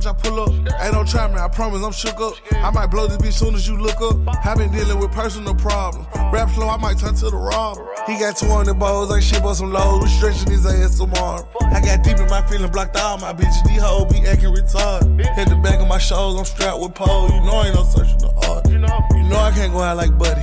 Watch 0.00 0.06
I 0.06 0.28
pull 0.28 0.40
up. 0.40 0.92
Don't 0.92 1.08
try 1.08 1.28
me, 1.28 1.38
I 1.38 1.48
promise 1.48 1.82
I'm 1.82 1.92
shook 1.92 2.20
up. 2.20 2.34
I 2.52 2.70
might 2.70 2.86
blow 2.86 3.06
this 3.06 3.18
bitch 3.18 3.38
soon 3.38 3.54
as 3.54 3.66
you 3.68 3.76
look 3.76 4.00
up. 4.00 4.16
I 4.44 4.54
been 4.54 4.72
dealing 4.72 4.98
with 4.98 5.12
personal 5.12 5.54
problems. 5.54 6.06
Rap 6.32 6.50
slow, 6.50 6.68
I 6.68 6.76
might 6.76 6.98
turn 6.98 7.14
to 7.16 7.30
the 7.30 7.36
robber. 7.36 7.86
He 8.06 8.18
got 8.18 8.36
200 8.36 8.74
balls, 8.74 9.10
like 9.10 9.22
shit, 9.22 9.42
but 9.42 9.54
some 9.54 9.72
lows. 9.72 10.02
We 10.02 10.08
stretching 10.08 10.50
his 10.50 10.66
ass 10.66 10.98
tomorrow. 10.98 11.48
I 11.60 11.80
got 11.80 12.02
deep 12.02 12.18
in 12.18 12.28
my 12.28 12.42
feeling, 12.46 12.70
blocked 12.70 12.96
all 12.96 13.18
my 13.18 13.32
bitches. 13.32 13.66
These 13.66 13.82
hoes 13.82 14.12
be 14.12 14.26
acting 14.26 14.54
retarded. 14.54 15.24
Hit 15.34 15.48
the 15.48 15.56
back 15.56 15.80
of 15.80 15.88
my 15.88 15.98
shoulders, 15.98 16.38
I'm 16.40 16.44
strapped 16.44 16.80
with 16.80 16.94
pole. 16.94 17.28
You 17.30 17.40
know 17.42 17.64
ain't 17.64 17.74
no 17.74 17.84
searching 17.84 18.18
the 18.18 18.32
art. 18.48 18.68
You 18.68 18.78
know 18.78 19.36
I 19.36 19.50
can't 19.52 19.72
go 19.72 19.80
out 19.80 19.96
like 19.96 20.16
buddy. 20.18 20.40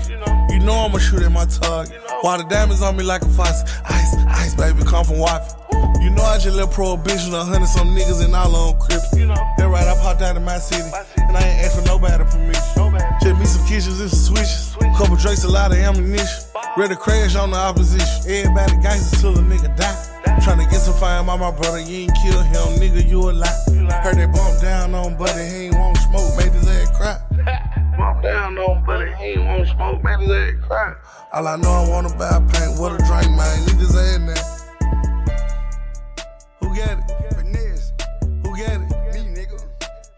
You 0.53 0.59
know 0.59 0.73
I'ma 0.73 0.97
shoot 0.97 1.23
at 1.23 1.31
my 1.31 1.45
target. 1.45 1.99
While 2.21 2.38
the 2.38 2.45
diamonds 2.45 2.81
on 2.81 2.95
me 2.97 3.03
like 3.03 3.21
a 3.21 3.30
faucet. 3.30 3.69
Ice, 3.86 4.16
ice, 4.27 4.55
baby, 4.55 4.83
come 4.83 5.05
from 5.05 5.17
Waffy. 5.17 5.55
You 6.18 6.23
know 6.23 6.30
I 6.34 6.40
just 6.40 6.58
left 6.58 6.73
prohibition, 6.73 7.32
a 7.36 7.46
hundred 7.46 7.70
some 7.70 7.94
niggas 7.94 8.26
and 8.26 8.34
all 8.34 8.50
on 8.56 8.80
crips. 8.82 9.06
That 9.14 9.70
right, 9.70 9.86
I 9.86 9.94
popped 10.02 10.23
out 10.23 10.36
of 10.36 10.42
my 10.42 10.58
city, 10.58 10.82
and 11.22 11.38
I 11.38 11.46
ain't 11.62 11.72
for 11.72 11.86
nobody 11.86 12.26
permission. 12.26 12.66
Just 13.22 13.38
me 13.38 13.46
some 13.46 13.62
kitchens 13.70 14.02
and 14.02 14.10
some 14.10 14.34
switches, 14.34 14.73
couple 14.98 15.14
drinks, 15.14 15.44
a 15.44 15.48
lot 15.48 15.70
of 15.70 15.78
ammunition. 15.78 16.26
Ready 16.76 16.95
to 16.95 17.00
crash 17.00 17.36
on 17.36 17.52
the 17.52 17.58
opposition. 17.58 18.10
Everybody 18.26 18.82
gangsters 18.82 19.22
till 19.22 19.38
a 19.38 19.45
nigga 19.45 19.70
die. 19.78 19.94
Tryna 20.42 20.66
get 20.66 20.82
some 20.82 20.98
fire 20.98 21.22
by 21.22 21.38
my 21.38 21.52
brother, 21.54 21.82
you 21.86 22.10
ain't 22.10 22.18
kill 22.18 22.42
him, 22.42 22.82
nigga, 22.82 23.08
you 23.08 23.22
a 23.22 23.38
lie. 23.38 24.02
Heard 24.02 24.18
they 24.18 24.26
bump 24.26 24.58
down 24.60 24.95
on 24.95 25.16
buddy, 25.22 25.45
he 25.45 25.70
ain't 25.70 25.76
want 25.78 26.02
smoke, 26.10 26.34
made 26.34 26.50
his 26.50 26.66
ass 26.66 26.98
cry. 26.98 27.22
Bump 27.98 28.23
down 28.23 28.58
on 28.58 28.84
buddy, 28.86 29.14
he 29.22 29.38
ain't 29.38 29.45
want 29.45 29.68
smoke, 29.70 30.04
made 30.04 30.18
his 30.18 30.32
ass 30.32 30.66
cry. 30.66 30.95
All 31.34 31.48
I 31.48 31.58
know 31.58 31.70
I 31.70 31.90
wanna 31.90 32.10
buy 32.18 32.38
a 32.38 32.42
paint, 32.42 32.82
what 32.82 32.94
a 32.94 32.98
drink, 33.06 33.30
man, 33.38 33.66
need 33.70 33.78
his 33.78 33.95
ass 33.95 34.18
now. 34.18 34.56
Who 36.78 36.86
got 36.86 37.00
it? 37.00 37.33
Finesse, 37.33 37.92
Who 38.22 38.56
got 38.56 38.81
it? 38.81 39.14
me 39.16 39.25
nigga, 39.33 39.59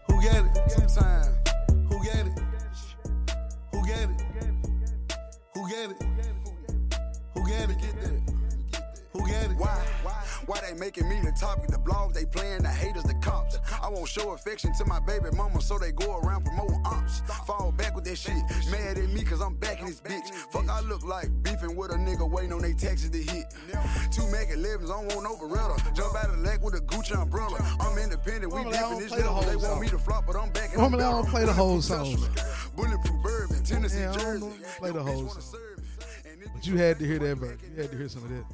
Who 0.08 0.22
got 0.22 0.44
it? 0.44 0.68
two 0.68 0.86
time. 0.94 1.32
Who 1.88 2.04
got 2.04 2.26
it? 2.26 2.38
Who 3.72 3.80
got 3.86 4.10
it? 4.10 4.22
Who 5.54 5.70
got 5.70 5.90
it? 5.90 6.02
Who 7.34 7.48
got 7.48 7.70
it? 7.70 7.78
Get 7.80 8.00
that. 8.02 8.34
Who 9.14 9.20
got 9.20 9.50
it? 9.50 9.56
Why? 9.56 9.86
Why 10.44 10.60
they 10.60 10.78
making 10.78 11.08
me 11.08 11.22
the 11.22 11.32
topic? 11.40 11.70
The 11.70 11.78
blogs 11.78 12.12
they 12.12 12.26
playing, 12.26 12.64
the. 12.64 12.68
I 12.68 12.72
won't 13.90 14.08
show 14.08 14.32
affection 14.32 14.72
to 14.74 14.84
my 14.86 15.00
baby 15.00 15.26
mama, 15.36 15.60
so 15.60 15.78
they 15.78 15.92
go 15.92 16.18
around 16.18 16.44
promoting 16.44 16.80
umps. 16.86 17.20
Fall 17.46 17.72
back 17.72 17.94
with 17.94 18.04
that 18.04 18.16
shit. 18.16 18.34
Mad 18.70 18.98
at 18.98 19.08
me 19.10 19.22
cause 19.22 19.40
I'm 19.40 19.54
back 19.54 19.80
in 19.80 19.86
this 19.86 20.00
bitch. 20.00 20.28
Fuck, 20.52 20.68
I 20.68 20.80
look 20.80 21.04
like 21.04 21.28
beefing 21.42 21.76
with 21.76 21.90
a 21.90 21.94
nigga 21.94 22.28
waiting 22.28 22.52
on 22.52 22.62
they 22.62 22.72
taxes 22.72 23.10
to 23.10 23.18
hit. 23.18 23.46
Two 24.10 24.26
Mac 24.30 24.48
11s, 24.48 24.84
I 24.84 24.88
don't 24.88 25.06
want 25.14 25.22
no 25.24 25.36
gorilla. 25.36 25.76
Jump 25.94 26.14
out 26.16 26.30
of 26.30 26.38
the 26.38 26.48
lake 26.48 26.62
with 26.62 26.74
a 26.74 26.80
Gucci 26.80 27.20
umbrella. 27.20 27.58
I'm 27.80 27.98
independent, 27.98 28.52
we 28.52 28.62
Normally 28.62 28.78
I 28.78 28.80
deep 28.80 28.84
in 28.86 28.90
don't 28.92 29.00
this 29.00 29.12
play 29.12 29.22
the 29.22 29.30
level. 29.30 29.50
They 29.50 29.56
want 29.68 29.80
me 29.80 29.88
to 29.88 29.98
flop, 29.98 30.26
but 30.26 30.36
I'm 30.36 30.50
back 30.50 30.72
in 30.72 30.80
Normally 30.80 31.04
I 31.04 31.10
don't 31.10 31.28
play 31.28 31.44
the 31.44 31.52
whole 31.52 31.80
song. 31.82 32.16
Bulletproof 32.76 33.22
bourbon, 33.22 33.64
Tennessee, 33.64 34.00
Yeah, 34.00 34.12
Jersey. 34.12 34.46
play 34.78 34.92
the 34.92 35.02
whole 35.02 35.28
song. 35.28 35.40
serve 35.42 35.78
me. 35.78 35.84
And 36.32 36.42
if 36.42 36.52
But 36.52 36.66
you 36.66 36.76
had 36.76 36.98
to 36.98 37.04
hear 37.06 37.18
that 37.18 37.36
verse. 37.38 37.58
You 37.74 37.82
had 37.82 37.90
to 37.90 37.96
hear 37.96 38.08
some 38.08 38.24
of 38.24 38.30
that. 38.30 38.44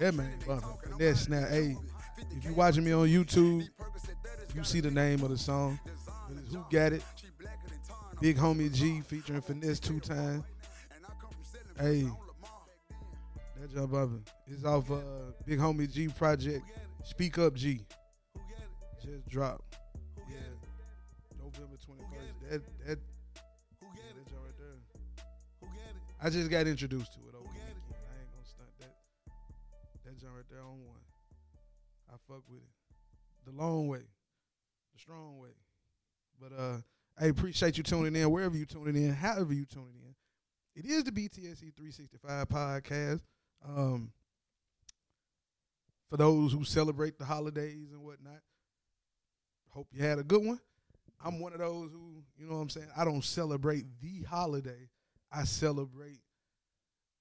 That 0.00 0.14
man 0.14 0.32
bumping. 0.46 0.92
Finesse 0.92 1.28
now, 1.28 1.44
hey, 1.48 1.76
if 2.36 2.44
you're 2.44 2.54
watching 2.54 2.84
me 2.84 2.92
on 2.92 3.08
YouTube, 3.08 3.68
you 4.54 4.64
see 4.64 4.80
the 4.80 4.90
name 4.90 5.22
of 5.22 5.30
the 5.30 5.38
song. 5.38 5.78
Who 6.50 6.64
Got 6.70 6.92
It? 6.92 7.02
Big 8.20 8.36
Homie 8.36 8.72
G 8.72 9.00
featuring 9.00 9.40
Finesse 9.40 9.78
two 9.78 10.00
times. 10.00 10.44
Hey, 11.78 12.08
that 13.60 13.72
jump 13.72 13.92
bumping. 13.92 14.24
It's 14.48 14.64
off 14.64 14.90
uh, 14.90 14.96
Big 15.46 15.58
Homie 15.58 15.90
G 15.90 16.08
project. 16.08 16.64
Speak 17.04 17.38
Up 17.38 17.54
G. 17.54 17.80
Just 19.02 19.28
dropped. 19.28 19.76
Yeah, 20.28 20.36
November 21.38 21.76
twenty 21.84 22.02
first. 22.10 22.50
That 22.50 22.86
that. 22.86 22.98
that 23.80 24.28
joint 24.28 24.42
right 24.44 24.58
there. 24.58 24.78
Who 25.60 25.66
get 25.66 25.90
it? 25.90 26.02
I 26.20 26.30
just 26.30 26.50
got 26.50 26.66
introduced 26.66 27.12
to 27.14 27.20
it 27.20 27.27
fuck 32.28 32.42
with 32.48 32.60
it. 32.60 33.50
The 33.50 33.52
long 33.52 33.88
way. 33.88 34.04
The 34.94 34.98
strong 34.98 35.38
way. 35.38 35.50
But 36.40 36.52
uh 36.56 36.76
I 37.20 37.26
appreciate 37.26 37.76
you 37.76 37.82
tuning 37.82 38.14
in 38.14 38.30
wherever 38.30 38.56
you 38.56 38.64
tuning 38.64 38.94
in, 38.94 39.12
however 39.12 39.52
you 39.52 39.64
tuning 39.64 40.00
in. 40.04 40.14
It 40.76 40.86
is 40.86 41.02
the 41.04 41.10
BTSE 41.10 41.74
365 41.74 42.48
podcast. 42.48 43.20
Um 43.66 44.12
for 46.08 46.16
those 46.16 46.52
who 46.52 46.64
celebrate 46.64 47.18
the 47.18 47.24
holidays 47.24 47.92
and 47.92 48.02
whatnot. 48.02 48.40
Hope 49.70 49.88
you 49.92 50.02
had 50.02 50.18
a 50.18 50.24
good 50.24 50.44
one. 50.44 50.60
I'm 51.22 51.40
one 51.40 51.52
of 51.52 51.58
those 51.58 51.90
who, 51.92 52.22
you 52.38 52.46
know 52.46 52.56
what 52.56 52.62
I'm 52.62 52.70
saying, 52.70 52.88
I 52.96 53.04
don't 53.04 53.24
celebrate 53.24 53.84
the 54.00 54.22
holiday. 54.22 54.88
I 55.30 55.44
celebrate 55.44 56.20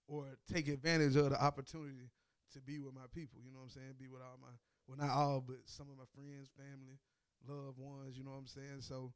or 0.07 0.37
take 0.51 0.67
advantage 0.69 1.15
of 1.15 1.31
the 1.31 1.43
opportunity 1.43 2.09
to 2.53 2.61
be 2.61 2.79
with 2.79 2.93
my 2.93 3.07
people. 3.13 3.39
You 3.43 3.51
know 3.51 3.59
what 3.59 3.65
I'm 3.65 3.69
saying? 3.71 3.95
Be 3.99 4.07
with 4.07 4.21
all 4.21 4.37
my, 4.41 4.47
well, 4.87 4.97
not 4.97 5.09
all, 5.09 5.43
but 5.45 5.57
some 5.65 5.87
of 5.89 5.97
my 5.97 6.05
friends, 6.15 6.49
family, 6.55 6.99
loved 7.47 7.77
ones. 7.77 8.17
You 8.17 8.23
know 8.23 8.31
what 8.31 8.37
I'm 8.37 8.47
saying? 8.47 8.81
So 8.81 9.11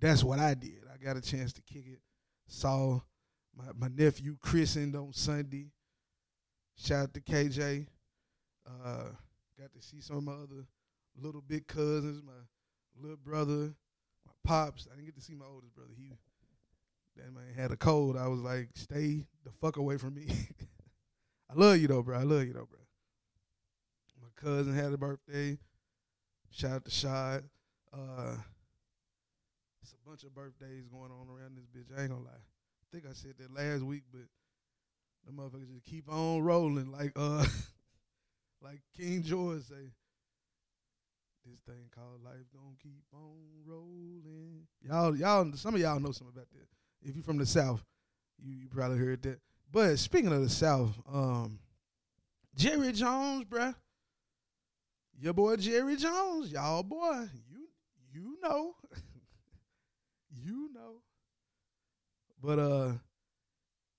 that's 0.00 0.22
what 0.22 0.38
I 0.38 0.54
did. 0.54 0.82
I 0.92 1.02
got 1.02 1.16
a 1.16 1.20
chance 1.20 1.52
to 1.54 1.62
kick 1.62 1.84
it. 1.86 2.00
Saw 2.46 3.00
my, 3.56 3.64
my 3.76 3.88
nephew 3.88 4.36
christened 4.40 4.94
on 4.94 5.12
Sunday. 5.12 5.70
Shout 6.76 7.04
out 7.04 7.14
to 7.14 7.20
KJ. 7.20 7.86
Uh, 8.66 9.04
got 9.58 9.72
to 9.72 9.80
see 9.80 10.00
some 10.00 10.18
of 10.18 10.24
my 10.24 10.32
other 10.32 10.66
little 11.18 11.40
big 11.40 11.66
cousins, 11.66 12.22
my 12.22 12.32
little 13.00 13.16
brother, 13.16 13.74
my 14.26 14.32
pops. 14.44 14.86
I 14.90 14.94
didn't 14.94 15.06
get 15.06 15.16
to 15.16 15.22
see 15.22 15.34
my 15.34 15.46
oldest 15.46 15.74
brother. 15.74 15.92
He 15.96 16.12
that 17.16 17.32
man 17.32 17.54
had 17.56 17.70
a 17.70 17.76
cold. 17.76 18.16
I 18.16 18.28
was 18.28 18.40
like, 18.40 18.68
stay 18.74 19.24
the 19.44 19.50
fuck 19.62 19.76
away 19.76 19.96
from 19.96 20.14
me. 20.14 20.26
I 21.50 21.54
love 21.54 21.78
you 21.78 21.88
though, 21.88 22.02
bro. 22.02 22.18
I 22.18 22.24
love 22.24 22.44
you 22.44 22.52
though, 22.52 22.68
bro. 22.70 22.80
Cousin 24.36 24.74
had 24.74 24.92
a 24.92 24.98
birthday. 24.98 25.58
Shout 26.50 26.72
out 26.72 26.84
to 26.84 26.90
Shad. 26.90 27.44
Uh, 27.92 28.36
it's 29.82 29.92
a 29.92 30.08
bunch 30.08 30.22
of 30.24 30.34
birthdays 30.34 30.86
going 30.88 31.10
on 31.10 31.28
around 31.28 31.56
this 31.56 31.66
bitch. 31.66 31.96
I 31.96 32.02
ain't 32.02 32.10
gonna 32.10 32.22
lie. 32.22 32.30
I 32.30 32.86
think 32.92 33.04
I 33.08 33.12
said 33.12 33.34
that 33.38 33.54
last 33.54 33.82
week, 33.82 34.02
but 34.12 34.22
the 35.24 35.32
motherfuckers 35.32 35.72
just 35.72 35.84
keep 35.84 36.10
on 36.10 36.42
rolling 36.42 36.92
like 36.92 37.12
uh 37.16 37.44
like 38.62 38.80
King 38.96 39.22
George 39.22 39.62
say. 39.62 39.92
This 41.48 41.60
thing 41.60 41.88
called 41.94 42.24
life 42.24 42.44
gonna 42.52 42.74
keep 42.82 43.04
on 43.12 43.36
rolling. 43.64 44.66
Y'all, 44.82 45.16
y'all, 45.16 45.52
some 45.54 45.76
of 45.76 45.80
y'all 45.80 46.00
know 46.00 46.10
something 46.10 46.34
about 46.34 46.48
that. 46.50 47.08
If 47.08 47.14
you're 47.14 47.22
from 47.22 47.38
the 47.38 47.46
South, 47.46 47.84
you, 48.42 48.52
you 48.52 48.68
probably 48.68 48.98
heard 48.98 49.22
that. 49.22 49.38
But 49.70 49.96
speaking 50.00 50.32
of 50.32 50.42
the 50.42 50.48
South, 50.48 50.98
um, 51.12 51.60
Jerry 52.56 52.90
Jones, 52.92 53.44
bruh. 53.44 53.76
Your 55.18 55.32
boy 55.32 55.56
Jerry 55.56 55.96
Jones, 55.96 56.52
y'all 56.52 56.82
boy, 56.82 57.26
you 57.50 57.68
you 58.12 58.38
know. 58.42 58.74
you 60.44 60.70
know. 60.74 61.00
But 62.42 62.58
uh 62.58 62.92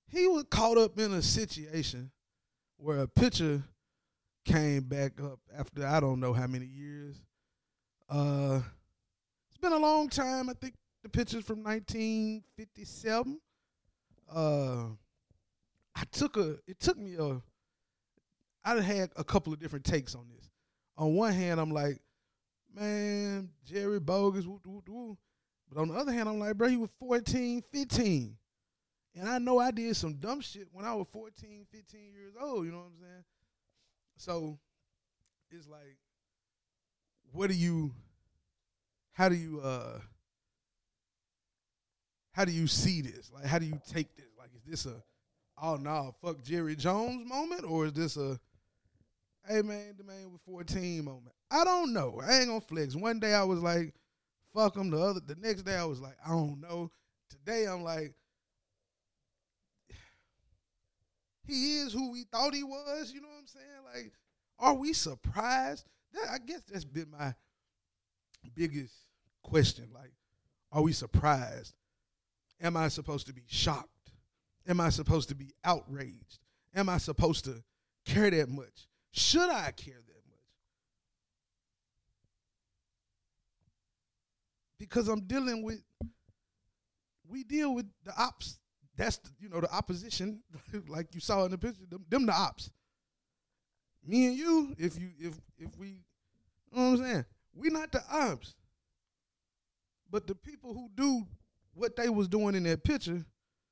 he 0.10 0.28
was 0.28 0.46
caught 0.50 0.78
up 0.78 1.00
in 1.00 1.12
a 1.14 1.22
situation 1.22 2.12
where 2.78 3.00
a 3.00 3.08
pitcher 3.08 3.64
came 4.46 4.84
back 4.84 5.20
up 5.22 5.40
after 5.58 5.86
I 5.86 6.00
don't 6.00 6.20
know 6.20 6.34
how 6.34 6.46
many 6.48 6.66
years. 6.66 7.16
Uh 8.08 8.62
it's 9.50 9.58
been 9.58 9.74
a 9.74 9.78
long 9.78 10.10
time. 10.10 10.50
I 10.50 10.54
think 10.54 10.76
the 11.02 11.10
picture's 11.10 11.44
from 11.44 11.64
1957. 11.64 13.40
Uh 14.32 14.84
I 15.96 16.04
took 16.12 16.38
a 16.38 16.58
it 16.68 16.80
took 16.80 17.00
me 17.00 17.16
a 17.16 17.42
I 18.64 18.82
had 18.82 19.10
a 19.16 19.24
couple 19.24 19.52
of 19.52 19.60
different 19.60 19.86
takes 19.86 20.14
on 20.14 20.28
this. 20.36 20.37
On 20.98 21.16
one 21.16 21.34
hand, 21.34 21.60
I'm 21.60 21.72
like, 21.72 22.00
man, 22.74 23.50
Jerry 23.64 24.00
bogus, 24.00 24.46
woo, 24.46 24.60
woo, 24.66 24.84
woo. 24.88 25.18
But 25.70 25.82
on 25.82 25.90
the 25.90 25.96
other 25.96 26.12
hand, 26.12 26.30
I'm 26.30 26.40
like, 26.40 26.56
bro, 26.56 26.68
he 26.68 26.78
was 26.78 26.90
14, 27.00 27.62
15. 27.72 28.38
And 29.16 29.30
I 29.30 29.38
know 29.40 29.60
I 29.60 29.72
did 29.72 29.96
some 29.96 30.14
dumb 30.14 30.42
shit 30.42 30.68
when 30.72 30.86
I 30.86 30.94
was 30.94 31.08
14, 31.12 31.66
15 31.72 32.14
years 32.14 32.34
old, 32.42 32.66
you 32.66 32.72
know 32.72 32.80
what 32.80 32.86
I'm 32.86 33.02
saying? 33.02 33.24
So 34.18 34.60
it's 35.52 35.68
like, 35.68 35.98
what 37.32 37.50
do 37.50 37.56
you, 37.56 37.92
how 39.14 39.30
do 39.30 39.36
you, 39.36 39.60
uh, 39.62 40.00
how 42.32 42.46
do 42.46 42.52
you 42.52 42.68
see 42.68 43.02
this? 43.02 43.32
Like, 43.34 43.46
how 43.46 43.60
do 43.60 43.66
you 43.66 43.80
take 43.92 44.16
this? 44.16 44.28
Like, 44.38 44.50
is 44.56 44.64
this 44.64 44.86
a, 44.86 45.02
oh 45.62 45.76
no, 45.76 46.14
fuck 46.22 46.44
Jerry 46.44 46.76
Jones 46.76 47.28
moment, 47.28 47.64
or 47.64 47.88
is 47.88 47.94
this 47.94 48.18
a, 48.18 48.40
hey 49.48 49.62
man, 49.62 49.96
the 49.98 50.04
man 50.04 50.32
with 50.32 50.42
14 50.42 51.04
moment? 51.04 51.36
I 51.50 51.64
don't 51.64 51.94
know. 51.94 52.22
I 52.24 52.40
ain't 52.40 52.48
gonna 52.48 52.62
flex. 52.62 52.96
One 52.96 53.20
day 53.20 53.34
I 53.34 53.44
was 53.44 53.60
like, 53.60 53.94
fuck 54.54 54.76
him. 54.76 54.90
The 54.90 55.00
other, 55.00 55.20
the 55.20 55.36
next 55.36 55.64
day 55.64 55.76
I 55.76 55.86
was 55.86 56.00
like, 56.00 56.18
I 56.26 56.30
don't 56.30 56.60
know. 56.60 56.92
Today 57.30 57.66
I'm 57.66 57.84
like, 57.84 58.14
he 61.46 61.80
is 61.80 61.94
who 61.94 62.12
we 62.12 62.24
thought 62.24 62.54
he 62.54 62.64
was. 62.64 63.12
You 63.14 63.22
know 63.22 63.30
what 63.30 63.40
I'm 63.40 63.48
saying? 63.48 63.66
Like, 63.94 64.12
are 64.60 64.74
we 64.74 64.94
surprised? 64.94 65.86
That 66.14 66.30
I 66.34 66.38
guess 66.40 66.62
that's 66.68 66.86
been 66.86 67.12
my 67.12 67.34
biggest 68.56 68.94
question. 69.44 69.90
Like, 69.94 70.14
are 70.72 70.82
we 70.82 70.92
surprised? 70.92 71.74
Am 72.62 72.76
I 72.76 72.88
supposed 72.88 73.28
to 73.28 73.34
be 73.34 73.44
shocked? 73.48 73.90
Am 74.68 74.82
I 74.82 74.90
supposed 74.90 75.30
to 75.30 75.36
be 75.36 75.54
outraged? 75.64 76.40
Am 76.76 76.90
I 76.90 76.98
supposed 76.98 77.46
to 77.46 77.64
care 78.06 78.30
that 78.30 78.50
much? 78.50 78.87
Should 79.18 79.50
I 79.50 79.72
care 79.72 79.96
that 79.96 80.24
much? 80.30 80.40
Because 84.78 85.08
I'm 85.08 85.22
dealing 85.22 85.64
with, 85.64 85.82
we 87.28 87.44
deal 87.44 87.74
with 87.74 87.88
the 88.04 88.14
ops. 88.16 88.60
That's 88.96 89.18
the, 89.18 89.32
you 89.40 89.50
know 89.50 89.60
the 89.60 89.74
opposition, 89.74 90.44
like 90.88 91.16
you 91.16 91.20
saw 91.20 91.46
in 91.46 91.52
the 91.52 91.58
picture. 91.58 91.82
Them, 91.90 92.06
them 92.08 92.26
the 92.28 92.32
ops. 92.32 92.70
Me 94.06 94.28
and 94.28 94.38
you, 94.38 94.76
if 94.78 95.00
you 95.00 95.10
if 95.20 95.34
if 95.58 95.76
we, 95.80 95.88
you 95.88 95.96
know 96.74 96.92
what 96.92 97.00
I'm 97.00 97.04
saying, 97.04 97.26
we 97.56 97.70
not 97.70 97.92
the 97.92 98.04
ops. 98.12 98.54
But 100.12 100.28
the 100.28 100.36
people 100.36 100.76
who 100.76 100.92
do 100.94 101.26
what 101.74 101.96
they 101.96 102.10
was 102.10 102.28
doing 102.28 102.54
in 102.54 102.64
that 102.64 102.84
picture, 102.84 103.26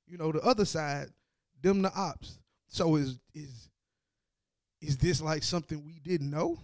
you 0.07 0.17
know, 0.17 0.31
the 0.31 0.41
other 0.41 0.65
side, 0.65 1.09
them 1.61 1.83
the 1.83 1.93
ops. 1.93 2.39
So 2.67 2.95
is 2.95 3.19
is 3.35 3.69
is 4.81 4.97
this 4.97 5.21
like 5.21 5.43
something 5.43 5.83
we 5.83 5.99
didn't 5.99 6.29
know? 6.29 6.59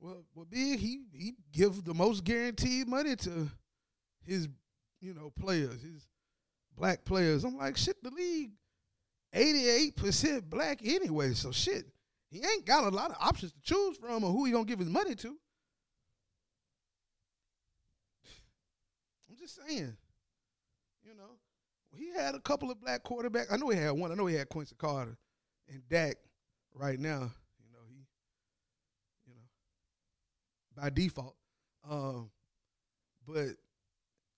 Well, 0.00 0.24
well, 0.34 0.46
big 0.48 0.78
he 0.78 1.02
he 1.12 1.34
give 1.52 1.84
the 1.84 1.94
most 1.94 2.24
guaranteed 2.24 2.88
money 2.88 3.16
to 3.16 3.50
his 4.24 4.48
you 5.00 5.12
know 5.12 5.30
players, 5.38 5.82
his 5.82 6.06
black 6.76 7.04
players. 7.04 7.44
I'm 7.44 7.56
like, 7.56 7.76
shit, 7.76 8.02
the 8.02 8.10
league, 8.10 8.52
88% 9.34 10.48
black 10.48 10.80
anyway. 10.84 11.34
So 11.34 11.52
shit, 11.52 11.84
he 12.30 12.38
ain't 12.38 12.64
got 12.64 12.84
a 12.84 12.96
lot 12.96 13.10
of 13.10 13.16
options 13.20 13.52
to 13.52 13.60
choose 13.60 13.98
from 13.98 14.24
or 14.24 14.32
who 14.32 14.46
he 14.46 14.52
gonna 14.52 14.64
give 14.64 14.78
his 14.78 14.88
money 14.88 15.14
to. 15.16 15.36
I'm 19.28 19.36
just 19.36 19.58
saying, 19.66 19.96
you 21.04 21.14
know, 21.14 21.38
he 21.94 22.10
had 22.16 22.34
a 22.34 22.40
couple 22.40 22.70
of 22.70 22.80
black 22.80 23.04
quarterbacks. 23.04 23.52
I 23.52 23.56
know 23.58 23.68
he 23.68 23.78
had 23.78 23.90
one. 23.90 24.12
I 24.12 24.14
know 24.14 24.26
he 24.26 24.36
had 24.36 24.48
Quincy 24.48 24.74
Carter 24.78 25.18
and 25.70 25.88
Dak 25.88 26.16
right 26.74 26.98
now. 26.98 27.30
You 27.58 27.72
know, 27.72 27.84
he, 27.88 28.06
you 29.26 29.34
know, 29.34 30.82
by 30.82 30.90
default. 30.90 31.36
Um, 31.88 32.30
but 33.26 33.56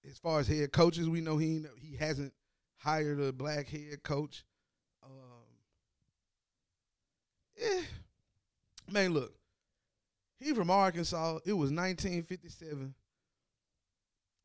as 0.08 0.18
far 0.18 0.40
as 0.40 0.48
head 0.48 0.72
coaches, 0.72 1.08
we 1.08 1.20
know 1.20 1.36
he 1.38 1.64
he 1.80 1.96
hasn't 1.96 2.32
hired 2.76 3.20
a 3.20 3.32
black 3.32 3.68
head 3.68 4.02
coach. 4.02 4.44
Um, 5.02 5.10
eh, 7.60 7.82
man, 8.90 9.12
look, 9.12 9.32
he 10.38 10.52
from 10.54 10.70
Arkansas. 10.70 11.38
It 11.44 11.52
was 11.52 11.70
1957. 11.70 12.94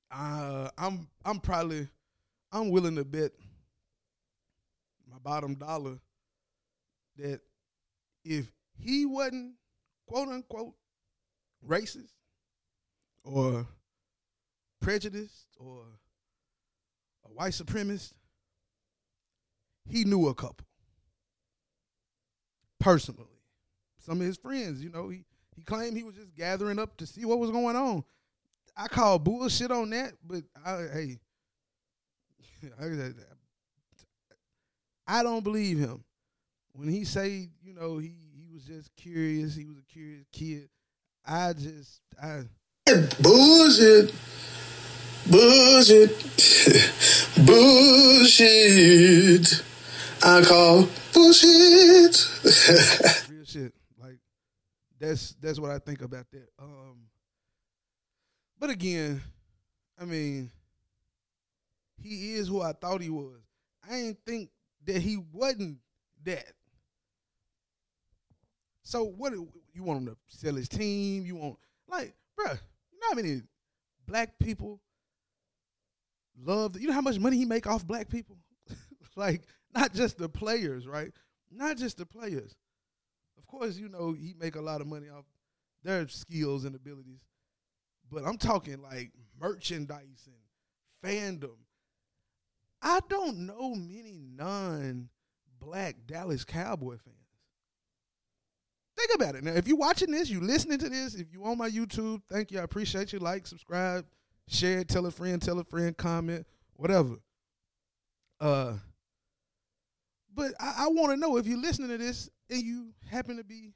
Uh, 0.09 0.69
I'm 0.77 1.07
I'm 1.25 1.39
probably 1.39 1.87
I'm 2.51 2.69
willing 2.69 2.95
to 2.95 3.03
bet 3.03 3.31
my 5.11 5.17
bottom 5.21 5.55
dollar 5.55 5.97
that 7.17 7.41
if 8.23 8.51
he 8.79 9.05
wasn't 9.05 9.53
quote 10.07 10.29
unquote 10.29 10.73
racist 11.65 12.13
or 13.23 13.65
prejudiced 14.81 15.47
or 15.59 15.83
a 17.25 17.29
white 17.29 17.53
supremacist, 17.53 18.13
he 19.89 20.03
knew 20.03 20.27
a 20.27 20.33
couple 20.33 20.67
personally. 22.79 23.25
Some 23.99 24.21
of 24.21 24.27
his 24.27 24.37
friends, 24.37 24.81
you 24.81 24.89
know, 24.89 25.09
he, 25.09 25.25
he 25.55 25.63
claimed 25.63 25.97
he 25.97 26.03
was 26.03 26.15
just 26.15 26.33
gathering 26.35 26.79
up 26.79 26.95
to 26.97 27.05
see 27.05 27.25
what 27.25 27.39
was 27.39 27.51
going 27.51 27.75
on. 27.75 28.03
I 28.75 28.87
call 28.87 29.19
bullshit 29.19 29.71
on 29.71 29.89
that, 29.89 30.13
but 30.25 30.43
I, 30.63 30.85
hey, 30.93 31.19
I 35.07 35.23
don't 35.23 35.43
believe 35.43 35.79
him 35.79 36.03
when 36.77 36.87
he 36.87 37.03
say 37.03 37.49
you 37.63 37.73
know 37.73 37.97
he 37.97 38.13
he 38.35 38.47
was 38.53 38.63
just 38.63 38.95
curious. 38.95 39.55
He 39.55 39.65
was 39.65 39.77
a 39.79 39.83
curious 39.91 40.25
kid. 40.31 40.69
I 41.25 41.53
just 41.53 42.01
I 42.21 42.43
bullshit, 43.19 44.13
bullshit, 45.29 46.11
bullshit. 47.45 48.43
I 50.23 50.43
call 50.43 50.87
bullshit. 51.13 52.29
real 53.29 53.43
shit. 53.43 53.73
Like 53.99 54.19
that's 54.99 55.31
that's 55.41 55.59
what 55.59 55.71
I 55.71 55.79
think 55.79 56.03
about 56.03 56.29
that. 56.31 56.49
Um, 56.59 57.07
but 58.59 58.69
again, 58.69 59.21
I 59.99 60.05
mean, 60.05 60.51
he 61.99 62.35
is 62.35 62.47
who 62.47 62.61
I 62.61 62.73
thought 62.73 63.01
he 63.01 63.09
was. 63.09 63.41
I 63.89 63.95
ain't 63.95 64.19
think 64.25 64.51
that 64.85 65.01
he 65.01 65.17
wasn't 65.17 65.79
that. 66.23 66.53
So 68.87 69.03
what 69.03 69.33
you 69.33 69.83
want 69.83 69.99
him 69.99 70.05
to 70.05 70.17
sell 70.29 70.55
his 70.55 70.69
team? 70.69 71.25
You 71.25 71.35
want 71.35 71.57
like, 71.89 72.15
bruh, 72.39 72.57
you 72.89 72.99
know 73.01 73.07
how 73.09 73.15
many 73.15 73.41
black 74.07 74.39
people 74.39 74.79
love? 76.41 76.79
You 76.79 76.87
know 76.87 76.93
how 76.93 77.01
much 77.01 77.19
money 77.19 77.35
he 77.35 77.43
make 77.43 77.67
off 77.67 77.85
black 77.85 78.07
people? 78.07 78.37
like, 79.17 79.41
not 79.75 79.93
just 79.93 80.17
the 80.17 80.29
players, 80.29 80.87
right? 80.87 81.11
Not 81.51 81.75
just 81.75 81.97
the 81.97 82.05
players. 82.05 82.55
Of 83.37 83.45
course, 83.45 83.75
you 83.75 83.89
know 83.89 84.13
he 84.13 84.33
make 84.39 84.55
a 84.55 84.61
lot 84.61 84.79
of 84.79 84.87
money 84.87 85.09
off 85.09 85.25
their 85.83 86.07
skills 86.07 86.63
and 86.63 86.73
abilities, 86.73 87.25
but 88.09 88.23
I'm 88.23 88.37
talking 88.37 88.81
like 88.81 89.11
merchandise 89.37 90.29
and 91.03 91.11
fandom. 91.41 91.57
I 92.81 93.01
don't 93.09 93.39
know 93.47 93.75
many 93.75 94.17
non-black 94.33 95.97
Dallas 96.07 96.45
Cowboy 96.45 96.95
fans. 97.03 97.26
Think 98.97 99.11
about 99.13 99.35
it. 99.35 99.43
Now, 99.43 99.51
if 99.51 99.67
you're 99.67 99.77
watching 99.77 100.11
this, 100.11 100.29
you 100.29 100.41
listening 100.41 100.79
to 100.79 100.89
this, 100.89 101.13
if 101.13 101.31
you 101.31 101.43
on 101.45 101.57
my 101.57 101.69
YouTube, 101.69 102.21
thank 102.29 102.51
you. 102.51 102.59
I 102.59 102.63
appreciate 102.63 103.13
you. 103.13 103.19
Like, 103.19 103.45
subscribe, 103.45 104.05
share, 104.47 104.83
tell 104.83 105.05
a 105.05 105.11
friend, 105.11 105.39
tell 105.39 105.59
a 105.59 105.63
friend, 105.63 105.95
comment, 105.95 106.47
whatever. 106.75 107.17
Uh, 108.39 108.73
but 110.33 110.53
I, 110.59 110.85
I 110.85 110.87
want 110.87 111.11
to 111.11 111.17
know 111.17 111.37
if 111.37 111.45
you're 111.45 111.59
listening 111.59 111.89
to 111.89 111.97
this 111.97 112.29
and 112.49 112.61
you 112.61 112.93
happen 113.09 113.37
to 113.37 113.43
be 113.43 113.73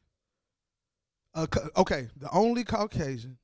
a, 1.36 1.48
okay, 1.78 2.08
the 2.18 2.30
only 2.32 2.64
Caucasian 2.64 3.38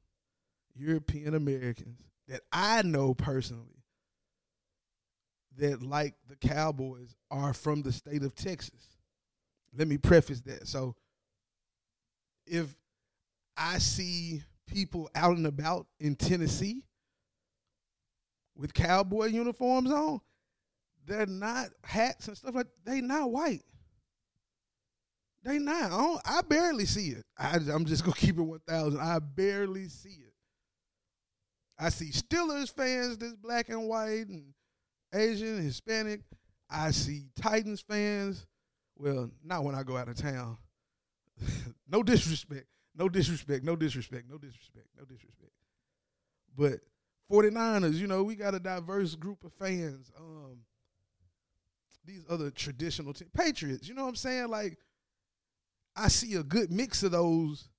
European 0.75 1.35
Americans 1.35 2.01
that 2.27 2.41
I 2.51 2.81
know 2.81 3.13
personally 3.13 3.83
that 5.57 5.81
like 5.81 6.15
the 6.27 6.35
Cowboys 6.35 7.15
are 7.31 7.53
from 7.53 7.81
the 7.81 7.91
state 7.91 8.23
of 8.23 8.35
Texas. 8.35 8.97
Let 9.75 9.87
me 9.87 9.97
preface 9.97 10.41
that. 10.41 10.67
So 10.67 10.95
if 12.47 12.75
I 13.55 13.77
see 13.77 14.43
people 14.67 15.09
out 15.15 15.37
and 15.37 15.47
about 15.47 15.87
in 15.99 16.15
Tennessee 16.15 16.83
with 18.55 18.73
cowboy 18.73 19.27
uniforms 19.27 19.91
on, 19.91 20.21
they're 21.05 21.25
not 21.25 21.69
hats 21.83 22.27
and 22.27 22.37
stuff 22.37 22.55
like 22.55 22.67
they 22.83 23.01
not 23.01 23.31
white. 23.31 23.63
They 25.43 25.59
not. 25.59 25.91
I, 25.91 26.39
I 26.39 26.41
barely 26.41 26.85
see 26.85 27.09
it. 27.09 27.23
I, 27.37 27.59
I'm 27.71 27.85
just 27.85 28.03
gonna 28.03 28.15
keep 28.15 28.37
it 28.37 28.41
one 28.41 28.59
thousand. 28.67 28.99
I 28.99 29.19
barely 29.19 29.87
see 29.87 30.09
it. 30.09 30.33
I 31.79 31.89
see 31.89 32.11
Steelers 32.11 32.73
fans 32.73 33.17
that's 33.17 33.35
black 33.35 33.69
and 33.69 33.87
white 33.87 34.27
and 34.27 34.53
Asian, 35.13 35.61
Hispanic. 35.61 36.21
I 36.69 36.91
see 36.91 37.27
Titans 37.39 37.81
fans. 37.81 38.45
Well, 38.97 39.29
not 39.43 39.63
when 39.63 39.75
I 39.75 39.83
go 39.83 39.95
out 39.95 40.09
of 40.09 40.15
town. 40.17 40.57
no 41.87 42.03
disrespect. 42.03 42.67
No 42.95 43.09
disrespect. 43.09 43.63
No 43.63 43.75
disrespect. 43.75 44.25
No 44.29 44.37
disrespect. 44.37 44.87
No 44.97 45.05
disrespect. 45.05 45.51
But 46.57 46.79
49ers, 47.31 47.95
you 47.95 48.07
know, 48.07 48.23
we 48.23 48.35
got 48.35 48.55
a 48.55 48.59
diverse 48.59 49.15
group 49.15 49.43
of 49.43 49.53
fans. 49.53 50.11
Um, 50.17 50.59
these 52.07 52.23
other 52.29 52.49
traditional 52.49 53.13
Patriots. 53.33 53.87
You 53.87 53.93
know 53.93 54.03
what 54.03 54.09
I'm 54.09 54.15
saying? 54.15 54.47
Like, 54.47 54.77
I 55.95 56.07
see 56.07 56.35
a 56.35 56.43
good 56.43 56.71
mix 56.71 57.03
of 57.03 57.11
those 57.11 57.69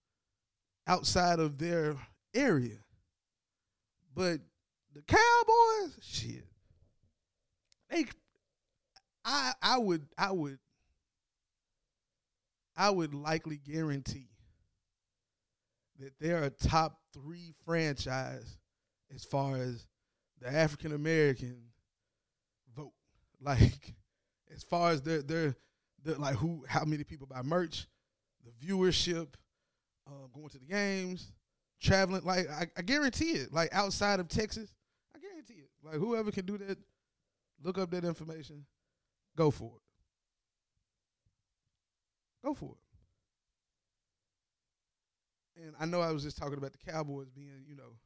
outside 0.86 1.38
of 1.38 1.58
their 1.58 1.96
area, 2.34 2.78
but 4.14 4.40
the 4.94 5.02
Cowboys, 5.02 5.98
shit, 6.02 6.44
they, 7.90 8.06
I, 9.24 9.52
I 9.62 9.78
would, 9.78 10.06
I 10.16 10.32
would, 10.32 10.58
I 12.78 12.90
would 12.90 13.12
likely 13.12 13.56
guarantee 13.56 14.28
that 15.98 16.12
they're 16.20 16.44
a 16.44 16.50
top 16.50 17.00
three 17.12 17.52
franchise 17.64 18.56
as 19.12 19.24
far 19.24 19.56
as 19.56 19.84
the 20.40 20.48
African 20.48 20.92
American 20.92 21.58
vote. 22.74 22.92
Like 23.40 23.94
as 24.52 24.64
far 24.64 24.90
as 24.90 25.02
their 25.02 25.22
their 25.22 25.56
their 26.02 26.16
like 26.16 26.34
who 26.34 26.64
how 26.68 26.84
many 26.84 27.04
people 27.04 27.28
buy 27.28 27.42
merch, 27.42 27.86
the 28.44 28.66
viewership, 28.66 29.28
um, 30.08 30.28
going 30.34 30.48
to 30.48 30.58
the 30.58 30.64
games, 30.64 31.32
traveling. 31.80 32.22
Like 32.24 32.50
I, 32.50 32.66
I 32.76 32.82
guarantee 32.82 33.32
it. 33.32 33.52
Like 33.52 33.72
outside 33.72 34.18
of 34.18 34.26
Texas, 34.28 34.74
I 35.14 35.20
guarantee 35.20 35.62
it. 35.62 35.70
Like 35.84 35.96
whoever 35.96 36.32
can 36.32 36.46
do 36.46 36.58
that, 36.58 36.78
look 37.62 37.78
up 37.78 37.92
that 37.92 38.04
information, 38.04 38.64
go 39.36 39.52
for 39.52 39.72
it. 39.76 39.87
Go 42.44 42.54
for 42.54 42.74
it. 45.56 45.64
And 45.64 45.74
I 45.80 45.86
know 45.86 46.00
I 46.00 46.12
was 46.12 46.22
just 46.22 46.38
talking 46.38 46.58
about 46.58 46.72
the 46.72 46.78
Cowboys 46.90 47.30
being, 47.30 47.64
you 47.68 47.74
know, 47.74 47.96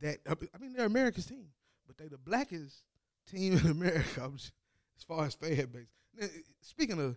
that 0.00 0.18
I 0.28 0.58
mean 0.58 0.72
they're 0.72 0.86
America's 0.86 1.26
team, 1.26 1.46
but 1.86 1.96
they're 1.96 2.08
the 2.08 2.18
blackest 2.18 2.82
team 3.30 3.54
in 3.56 3.66
America 3.70 4.30
as 4.34 5.04
far 5.06 5.24
as 5.24 5.34
fan 5.34 5.66
base. 5.72 5.86
Now, 6.18 6.26
speaking 6.60 7.00
of 7.00 7.16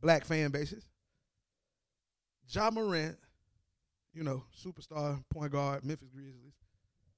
black 0.00 0.24
fan 0.24 0.50
bases, 0.50 0.84
Ja 2.50 2.70
Morant, 2.70 3.16
you 4.12 4.22
know, 4.22 4.44
superstar 4.62 5.22
point 5.30 5.52
guard, 5.52 5.84
Memphis 5.84 6.08
Grizzlies, 6.08 6.54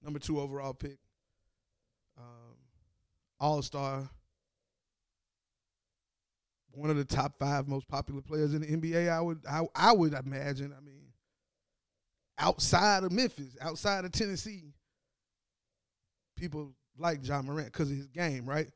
number 0.02 0.18
two 0.18 0.40
overall 0.40 0.72
pick, 0.72 0.98
um, 2.16 2.56
all 3.40 3.60
star, 3.62 4.08
one 6.76 6.90
of 6.90 6.96
the 6.96 7.04
top 7.04 7.38
five 7.38 7.66
most 7.66 7.88
popular 7.88 8.20
players 8.20 8.54
in 8.54 8.60
the 8.60 8.66
NBA. 8.66 9.10
I 9.10 9.20
would, 9.20 9.40
I, 9.48 9.62
I 9.74 9.92
would 9.92 10.12
imagine. 10.12 10.74
I 10.76 10.84
mean, 10.84 11.06
outside 12.38 13.02
of 13.04 13.12
Memphis, 13.12 13.56
outside 13.60 14.04
of 14.04 14.12
Tennessee, 14.12 14.74
people 16.36 16.72
like 16.98 17.26
Ja 17.26 17.42
Morant 17.42 17.72
because 17.72 17.90
of 17.90 17.96
his 17.96 18.08
game, 18.08 18.46
right? 18.46 18.68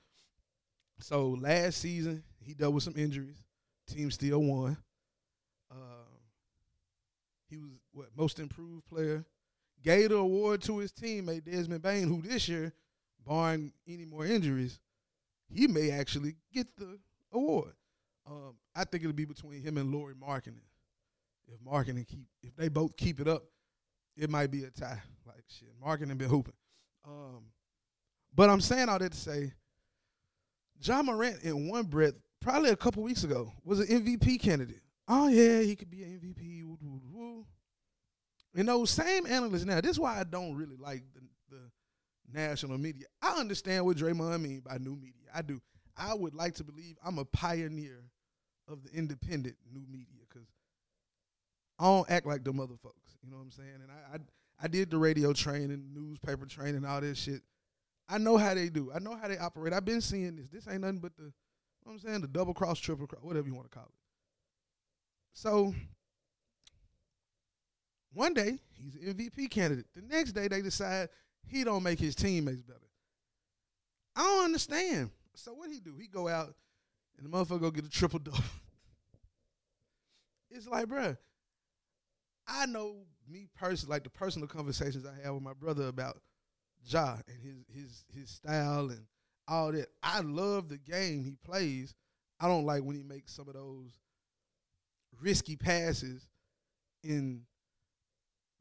So 1.01 1.31
last 1.31 1.79
season 1.79 2.23
he 2.41 2.55
dealt 2.55 2.75
with 2.75 2.83
some 2.83 2.97
injuries. 2.97 3.43
Team 3.87 4.11
still 4.11 4.41
won. 4.41 4.77
Um, 5.71 5.79
he 7.49 7.59
was 7.59 7.71
what 7.93 8.09
most 8.17 8.39
improved 8.39 8.87
player. 8.87 9.25
Gave 9.83 10.11
the 10.11 10.17
award 10.17 10.63
to 10.63 10.79
his 10.79 10.93
teammate 10.93 11.45
Desmond 11.45 11.83
Bane, 11.83 12.07
who 12.07 12.21
this 12.21 12.49
year, 12.49 12.73
barring 13.27 13.73
any 13.89 14.05
more 14.05 14.27
injuries, 14.27 14.79
he 15.49 15.67
may 15.67 15.91
actually 15.91 16.37
get 16.53 16.67
the 16.77 16.99
award. 17.33 17.73
Um, 18.31 18.55
I 18.77 18.85
think 18.85 19.03
it'll 19.03 19.13
be 19.13 19.25
between 19.25 19.61
him 19.61 19.77
and 19.77 19.93
Lauri 19.93 20.15
Markkanen. 20.15 20.63
If 21.49 21.61
Markkanen 21.61 22.07
keep, 22.07 22.27
if 22.43 22.55
they 22.55 22.69
both 22.69 22.97
keep 22.97 23.19
it 23.21 23.27
up, 23.27 23.43
it 24.17 24.31
might 24.31 24.51
be 24.51 24.65
a 24.65 24.71
tie. 24.71 25.03
Like 25.27 25.43
shit, 25.49 25.69
Markkanen 25.85 26.17
been 26.17 26.29
hooping. 26.29 26.55
Um, 27.05 27.45
but 28.35 28.49
I'm 28.49 28.61
saying 28.61 28.89
all 28.89 28.99
that 28.99 29.13
to 29.13 29.19
say, 29.19 29.53
Ja 30.81 31.03
Morant 31.03 31.43
in 31.43 31.69
one 31.69 31.85
breath, 31.85 32.15
probably 32.41 32.71
a 32.71 32.77
couple 32.77 33.03
weeks 33.03 33.25
ago, 33.25 33.53
was 33.65 33.81
an 33.81 33.87
MVP 33.87 34.41
candidate. 34.41 34.83
Oh 35.09 35.27
yeah, 35.29 35.61
he 35.61 35.75
could 35.75 35.91
be 35.91 36.05
an 36.05 36.21
MVP. 36.23 36.63
Woo, 36.65 36.79
woo, 36.81 37.01
woo. 37.13 37.47
And 38.55 38.69
those 38.69 38.91
same 38.91 39.27
analysts 39.27 39.65
now. 39.65 39.81
This 39.81 39.93
is 39.93 40.01
why 40.01 40.21
I 40.21 40.25
don't 40.25 40.55
really 40.55 40.77
like 40.77 41.03
the, 41.15 41.21
the 41.57 41.63
national 42.33 42.79
media. 42.79 43.07
I 43.21 43.33
understand 43.33 43.85
what 43.85 43.97
Draymond 43.97 44.41
mean 44.41 44.61
by 44.61 44.79
new 44.79 44.95
media. 44.95 45.31
I 45.35 45.43
do. 45.43 45.61
I 45.97 46.15
would 46.15 46.35
like 46.35 46.55
to 46.55 46.65
believe 46.65 46.97
I'm 47.05 47.19
a 47.19 47.25
pioneer 47.25 48.10
of 48.71 48.83
the 48.83 48.91
independent 48.97 49.57
new 49.73 49.85
media 49.91 50.25
because 50.29 50.49
I 51.79 51.85
don't 51.85 52.11
act 52.11 52.27
like 52.27 52.45
the 52.45 52.53
motherfuckers. 52.53 53.17
You 53.23 53.31
know 53.31 53.37
what 53.37 53.45
I'm 53.45 53.51
saying? 53.51 53.81
And 53.83 53.91
I, 53.91 54.17
I 54.17 54.19
I 54.63 54.69
did 54.69 54.91
the 54.91 54.99
radio 54.99 55.33
training, 55.33 55.91
newspaper 55.95 56.45
training, 56.47 56.85
all 56.85 57.01
this 57.01 57.19
shit. 57.19 57.43
I 58.09 58.19
know 58.19 58.37
how 58.37 58.55
they 58.55 58.69
do. 58.69 58.91
I 58.95 58.99
know 58.99 59.17
how 59.17 59.29
they 59.29 59.39
operate. 59.39 59.73
I've 59.73 59.85
been 59.85 60.01
seeing 60.01 60.37
this. 60.37 60.49
This 60.53 60.69
ain't 60.69 60.83
nothing 60.83 60.99
but 60.99 61.17
the, 61.17 61.25
you 61.25 61.33
know 61.87 61.93
what 61.93 61.93
I'm 61.93 61.99
saying, 62.01 62.21
the 62.21 62.29
double 62.29 62.53
cross, 62.53 62.79
triple 62.79 63.07
cross, 63.07 63.23
whatever 63.23 63.47
you 63.47 63.55
want 63.55 63.71
to 63.71 63.75
call 63.75 63.87
it. 63.87 63.95
So 65.33 65.75
one 68.13 68.35
day 68.35 68.59
he's 68.75 68.97
an 68.97 69.15
MVP 69.15 69.51
candidate. 69.51 69.87
The 69.95 70.03
next 70.03 70.33
day 70.33 70.49
they 70.49 70.61
decide 70.61 71.09
he 71.47 71.65
don't 71.65 71.83
make 71.83 71.99
his 71.99 72.15
teammates 72.15 72.63
better. 72.63 72.79
I 74.17 74.23
don't 74.23 74.45
understand. 74.45 75.11
So 75.37 75.53
what 75.53 75.71
he 75.71 75.81
do? 75.81 75.95
He 75.99 76.09
go 76.09 76.29
out 76.29 76.55
and 77.21 77.31
the 77.31 77.37
motherfucker 77.37 77.61
go 77.61 77.71
get 77.71 77.85
a 77.85 77.91
triple 77.91 78.19
double. 78.19 78.39
it's 80.51 80.67
like, 80.67 80.87
bruh, 80.87 81.17
I 82.47 82.67
know 82.67 82.97
me 83.29 83.47
personally, 83.55 83.95
like 83.95 84.05
the 84.05 84.11
personal 84.11 84.49
conversations 84.49 85.07
I 85.07 85.25
have 85.25 85.35
with 85.35 85.43
my 85.43 85.53
brother 85.53 85.89
about 85.89 86.19
Ja 86.85 87.17
and 87.29 87.43
his 87.43 87.65
his 87.73 88.05
his 88.15 88.31
style 88.31 88.91
and 88.91 89.05
all 89.47 89.73
that. 89.73 89.89
I 90.03 90.21
love 90.21 90.69
the 90.69 90.79
game 90.79 91.25
he 91.25 91.37
plays. 91.45 91.95
I 92.41 92.49
don't 92.49 92.65
like 92.65 92.83
when 92.83 92.97
he 92.97 93.03
makes 93.03 93.35
some 93.35 93.49
of 93.49 93.55
those 93.55 93.91
risky 95.21 95.57
passes 95.57 96.27
in 97.05 97.43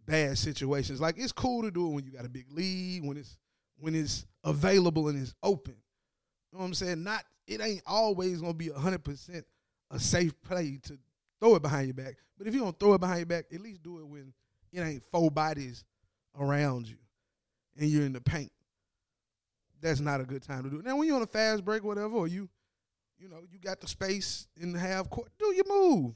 bad 0.05 0.37
situations. 0.37 0.99
Like 0.99 1.15
it's 1.17 1.31
cool 1.31 1.61
to 1.61 1.71
do 1.71 1.87
it 1.87 1.93
when 1.93 2.03
you 2.03 2.11
got 2.11 2.25
a 2.25 2.29
big 2.29 2.51
lead, 2.51 3.05
when 3.05 3.17
it's 3.17 3.37
when 3.79 3.95
it's 3.95 4.25
available 4.43 5.07
and 5.07 5.19
it's 5.19 5.33
open. 5.41 5.75
You 6.51 6.57
know 6.57 6.59
what 6.59 6.65
I'm 6.65 6.73
saying? 6.73 7.03
Not 7.03 7.23
it 7.49 7.61
ain't 7.61 7.81
always 7.85 8.41
gonna 8.41 8.53
be 8.53 8.69
hundred 8.69 9.03
percent 9.03 9.43
a 9.91 9.99
safe 9.99 10.39
play 10.43 10.79
to 10.83 10.97
throw 11.39 11.55
it 11.55 11.61
behind 11.63 11.87
your 11.87 11.95
back. 11.95 12.15
But 12.37 12.47
if 12.47 12.53
you 12.53 12.61
don't 12.61 12.79
throw 12.79 12.93
it 12.93 13.01
behind 13.01 13.19
your 13.19 13.25
back, 13.25 13.45
at 13.51 13.59
least 13.59 13.81
do 13.81 13.99
it 13.99 14.07
when 14.07 14.33
it 14.71 14.81
ain't 14.81 15.03
four 15.11 15.31
bodies 15.31 15.83
around 16.39 16.87
you 16.87 16.97
and 17.77 17.89
you're 17.89 18.05
in 18.05 18.13
the 18.13 18.21
paint. 18.21 18.51
That's 19.81 19.99
not 19.99 20.21
a 20.21 20.25
good 20.25 20.43
time 20.43 20.63
to 20.63 20.69
do 20.69 20.79
it. 20.79 20.85
Now 20.85 20.95
when 20.95 21.07
you're 21.07 21.15
on 21.15 21.23
a 21.23 21.27
fast 21.27 21.65
break, 21.65 21.83
whatever, 21.83 22.13
or 22.13 22.27
you, 22.27 22.47
you 23.17 23.29
know, 23.29 23.39
you 23.51 23.57
got 23.57 23.81
the 23.81 23.87
space 23.87 24.47
in 24.55 24.71
the 24.71 24.79
half 24.79 25.09
court, 25.09 25.29
do 25.39 25.53
your 25.55 25.65
move. 25.67 26.13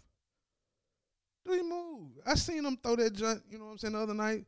Do 1.46 1.56
your 1.56 1.68
move. 1.68 2.12
I 2.25 2.36
seen 2.36 2.63
him 2.63 2.78
throw 2.82 2.96
that 2.98 3.13
junk, 3.13 3.42
you 3.50 3.58
know 3.58 3.66
what 3.66 3.72
I'm 3.72 3.78
saying, 3.80 3.94
the 3.94 4.00
other 4.00 4.13
night, 4.13 4.46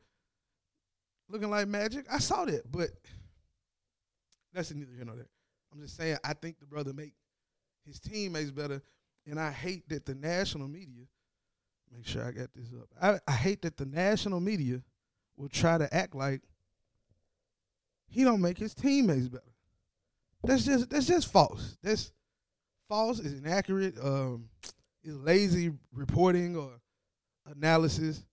looking 1.29 1.49
like 1.49 1.67
magic. 1.67 2.05
I 2.11 2.19
saw 2.19 2.45
that, 2.45 2.71
but 2.71 2.89
that's 4.53 4.71
neither 4.73 4.93
here 4.93 5.05
nor 5.05 5.15
there. 5.15 5.29
I'm 5.75 5.81
just 5.81 5.97
saying 5.97 6.17
I 6.23 6.33
think 6.33 6.59
the 6.59 6.65
brother 6.65 6.93
make 6.93 7.13
his 7.85 7.99
teammates 7.99 8.51
better, 8.51 8.81
and 9.27 9.39
I 9.39 9.51
hate 9.51 9.87
that 9.89 10.05
the 10.05 10.15
national 10.15 10.67
media. 10.67 11.03
Make 11.93 12.07
sure 12.07 12.23
I 12.23 12.31
got 12.31 12.49
this 12.53 12.71
up. 12.73 12.87
I, 13.01 13.31
I 13.31 13.35
hate 13.35 13.61
that 13.63 13.77
the 13.77 13.85
national 13.85 14.39
media 14.39 14.81
will 15.37 15.49
try 15.49 15.77
to 15.77 15.93
act 15.93 16.15
like 16.15 16.41
he 18.07 18.23
don't 18.23 18.41
make 18.41 18.57
his 18.57 18.73
teammates 18.73 19.27
better. 19.27 19.43
That's 20.43 20.65
just 20.65 20.89
that's 20.89 21.07
just 21.07 21.31
false. 21.31 21.77
That's 21.83 22.11
false. 22.87 23.19
Is 23.19 23.33
inaccurate. 23.33 23.95
Um, 24.01 24.49
is 25.03 25.17
lazy 25.17 25.71
reporting 25.93 26.55
or 26.55 26.71
analysis. 27.45 28.25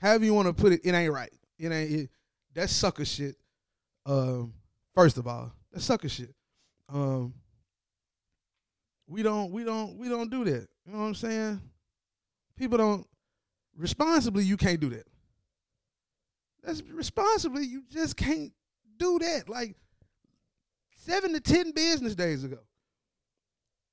However 0.00 0.24
you 0.24 0.34
want 0.34 0.48
to 0.48 0.54
put 0.54 0.72
it, 0.72 0.80
it 0.82 0.92
ain't 0.92 1.12
right. 1.12 1.32
It 1.58 1.70
ain't. 1.70 1.90
It, 1.90 2.10
that's 2.54 2.72
sucker 2.72 3.04
shit. 3.04 3.36
Um, 4.06 4.54
first 4.94 5.18
of 5.18 5.26
all, 5.26 5.52
that's 5.72 5.84
sucker 5.84 6.08
shit. 6.08 6.34
Um, 6.92 7.34
we 9.06 9.22
don't, 9.22 9.50
we 9.50 9.64
don't, 9.64 9.96
we 9.96 10.08
don't 10.08 10.30
do 10.30 10.44
that. 10.44 10.68
You 10.86 10.92
know 10.92 10.98
what 10.98 11.04
I'm 11.06 11.14
saying? 11.14 11.60
People 12.56 12.78
don't 12.78 13.06
responsibly. 13.76 14.44
You 14.44 14.56
can't 14.56 14.80
do 14.80 14.90
that. 14.90 15.06
That's 16.62 16.82
responsibly. 16.82 17.64
You 17.64 17.82
just 17.90 18.16
can't 18.16 18.52
do 18.98 19.18
that. 19.18 19.48
Like 19.48 19.76
seven 20.96 21.32
to 21.32 21.40
ten 21.40 21.72
business 21.72 22.14
days 22.14 22.44
ago, 22.44 22.58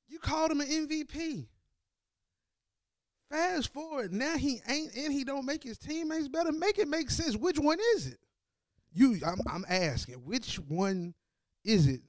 you 0.07 0.19
called 0.19 0.51
him 0.51 0.61
an 0.61 0.67
MVP. 0.67 1.47
Fast 3.29 3.73
forward, 3.73 4.13
now 4.13 4.37
he 4.37 4.61
ain't 4.69 4.95
and 4.95 5.11
he 5.11 5.25
don't 5.25 5.45
make 5.45 5.63
his 5.63 5.77
teammates 5.77 6.29
better. 6.29 6.51
Make 6.51 6.77
it 6.77 6.87
make 6.87 7.09
sense. 7.09 7.35
Which 7.35 7.59
one 7.59 7.77
is 7.95 8.07
it? 8.07 8.19
You, 8.93 9.19
I'm, 9.25 9.39
I'm 9.51 9.65
asking, 9.67 10.15
which 10.15 10.55
one 10.55 11.13
is 11.63 11.87
it? 11.87 12.01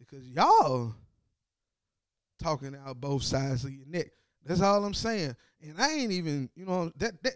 Because 0.00 0.26
y'all 0.28 0.94
talking 2.42 2.76
out 2.84 3.00
both 3.00 3.22
sides 3.22 3.64
of 3.64 3.72
your 3.72 3.86
neck. 3.86 4.08
That's 4.44 4.62
all 4.62 4.84
I'm 4.84 4.94
saying. 4.94 5.36
And 5.62 5.80
I 5.80 5.92
ain't 5.92 6.12
even, 6.12 6.48
you 6.56 6.64
know, 6.64 6.90
that 6.96 7.22
that 7.22 7.34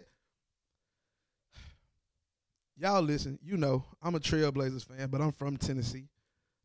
y'all 2.77 3.01
listen, 3.01 3.39
you 3.43 3.57
know, 3.57 3.85
I'm 4.01 4.15
a 4.15 4.19
Trailblazers 4.19 4.85
fan, 4.85 5.07
but 5.09 5.21
I'm 5.21 5.31
from 5.31 5.57
Tennessee. 5.57 6.09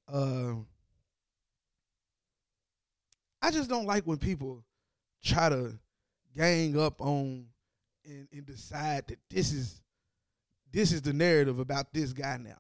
Um, 0.08 0.66
I 3.42 3.50
just 3.50 3.70
don't 3.70 3.86
like 3.86 4.04
when 4.04 4.18
people 4.18 4.64
try 5.22 5.48
to 5.48 5.78
gang 6.36 6.78
up 6.78 7.00
on 7.00 7.46
and, 8.04 8.28
and 8.32 8.46
decide 8.46 9.06
that 9.08 9.18
this 9.28 9.52
is 9.52 9.80
this 10.72 10.92
is 10.92 11.02
the 11.02 11.12
narrative 11.12 11.58
about 11.58 11.92
this 11.92 12.12
guy 12.12 12.38
now, 12.38 12.58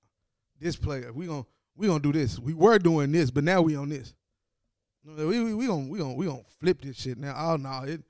this 0.58 0.76
player. 0.76 1.12
We 1.12 1.26
gonna 1.26 1.46
we 1.80 1.86
gonna 1.86 2.00
do 2.00 2.12
this. 2.12 2.38
We 2.38 2.52
were 2.52 2.78
doing 2.78 3.10
this, 3.10 3.30
but 3.30 3.42
now 3.42 3.62
we 3.62 3.74
on 3.74 3.88
this. 3.88 4.12
We 5.02 5.42
we, 5.42 5.54
we 5.54 5.66
gonna 5.66 5.88
we 5.88 5.98
gonna 5.98 6.12
we 6.12 6.26
gonna 6.26 6.42
flip 6.60 6.82
this 6.82 6.96
shit 6.96 7.16
now. 7.16 7.34
Oh 7.36 7.56
no, 7.56 7.84
it 7.84 8.02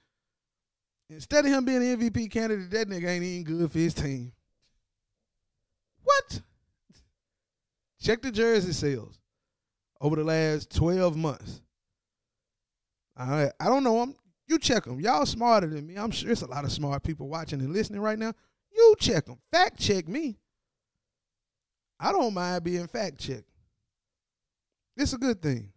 instead 1.09 1.45
of 1.45 1.53
him 1.53 1.65
being 1.65 1.77
an 1.77 2.00
MVP 2.00 2.33
candidate, 2.33 2.69
that 2.73 2.89
nigga 2.89 3.09
ain't 3.09 3.23
even 3.23 3.45
good 3.45 3.71
for 3.71 3.79
his 3.79 3.95
team. 3.95 4.33
What? 6.03 6.43
Check 8.03 8.23
the 8.23 8.33
jersey 8.33 8.73
sales 8.73 9.21
over 10.00 10.17
the 10.17 10.25
last 10.25 10.75
12 10.75 11.17
months. 11.17 11.62
I 13.17 13.53
I 13.61 13.67
don't 13.67 13.85
know 13.85 14.00
them. 14.00 14.17
You 14.49 14.59
check 14.59 14.83
them. 14.85 14.99
Y'all 14.99 15.27
smarter 15.27 15.69
than 15.69 15.87
me. 15.87 15.95
I'm 15.95 16.11
sure 16.11 16.27
there's 16.27 16.43
a 16.43 16.49
lot 16.49 16.65
of 16.65 16.73
smart 16.73 17.05
people 17.05 17.29
watching 17.29 17.61
and 17.61 17.73
listening 17.73 18.00
right 18.00 18.19
now. 18.19 18.33
You 18.73 18.97
check 18.99 19.27
them. 19.27 19.39
Fact 19.53 19.79
check 19.79 20.09
me. 20.09 20.39
I 22.00 22.11
don't 22.11 22.35
mind 22.35 22.65
being 22.65 22.89
fact 22.89 23.19
checked. 23.19 23.50
It's 25.00 25.14
a 25.14 25.19
good 25.19 25.40
thing. 25.40 25.73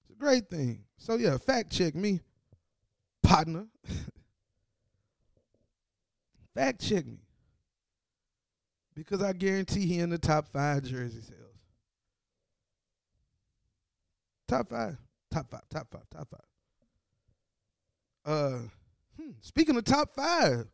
It's 0.00 0.10
a 0.10 0.18
great 0.18 0.48
thing. 0.48 0.84
So 0.96 1.16
yeah, 1.16 1.36
fact 1.36 1.70
check 1.70 1.94
me, 1.94 2.20
partner. 3.22 3.66
fact 6.54 6.80
check 6.80 7.06
me. 7.06 7.18
Because 8.94 9.22
I 9.22 9.34
guarantee 9.34 9.84
he 9.84 9.98
in 9.98 10.08
the 10.08 10.16
top 10.16 10.48
five 10.48 10.84
jersey 10.84 11.20
sales. 11.20 11.58
Top 14.48 14.70
five. 14.70 14.96
Top 15.30 15.50
five. 15.50 15.68
Top 15.68 15.88
five. 15.90 16.08
Top 16.10 16.28
five. 16.30 16.40
Uh 18.24 18.58
hmm, 19.20 19.32
speaking 19.42 19.76
of 19.76 19.84
top 19.84 20.14
five, 20.14 20.66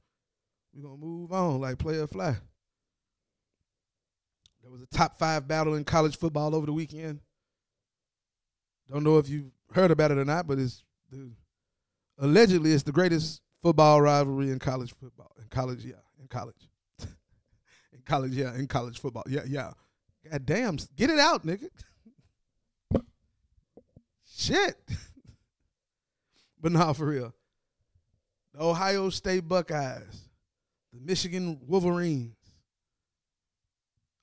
we're 0.72 0.82
gonna 0.82 0.96
move 0.96 1.32
on 1.32 1.60
like 1.60 1.78
player 1.78 2.06
fly. 2.06 2.37
There 4.68 4.75
was 4.75 4.82
a 4.82 4.87
top 4.94 5.18
five 5.18 5.48
battle 5.48 5.76
in 5.76 5.84
college 5.84 6.18
football 6.18 6.54
over 6.54 6.66
the 6.66 6.75
weekend. 6.75 7.20
Don't 8.92 9.02
know 9.02 9.16
if 9.16 9.26
you 9.26 9.50
heard 9.72 9.90
about 9.90 10.10
it 10.10 10.18
or 10.18 10.26
not, 10.26 10.46
but 10.46 10.58
it's 10.58 10.84
the 11.10 11.30
allegedly 12.18 12.72
it's 12.72 12.82
the 12.82 12.92
greatest 12.92 13.40
football 13.62 14.02
rivalry 14.02 14.50
in 14.50 14.58
college 14.58 14.92
football. 15.00 15.32
In 15.40 15.48
college, 15.48 15.87
yeah, 15.87 15.94
in 16.20 16.28
college. 16.28 16.68
in 17.00 18.02
college, 18.04 18.32
yeah, 18.32 18.54
in 18.56 18.66
college 18.66 18.98
football. 18.98 19.25
Yeah, 19.26 19.40
yeah. 19.48 19.72
God 20.30 20.44
damn, 20.44 20.76
get 20.96 21.08
it 21.08 21.18
out, 21.18 21.46
nigga. 21.46 21.68
Shit. 24.37 24.76
but 26.60 26.72
nah, 26.72 26.92
for 26.92 27.06
real. 27.06 27.34
The 28.52 28.62
Ohio 28.62 29.08
State 29.08 29.48
Buckeyes, 29.48 30.28
the 30.92 31.00
Michigan 31.00 31.58
Wolverines. 31.66 32.38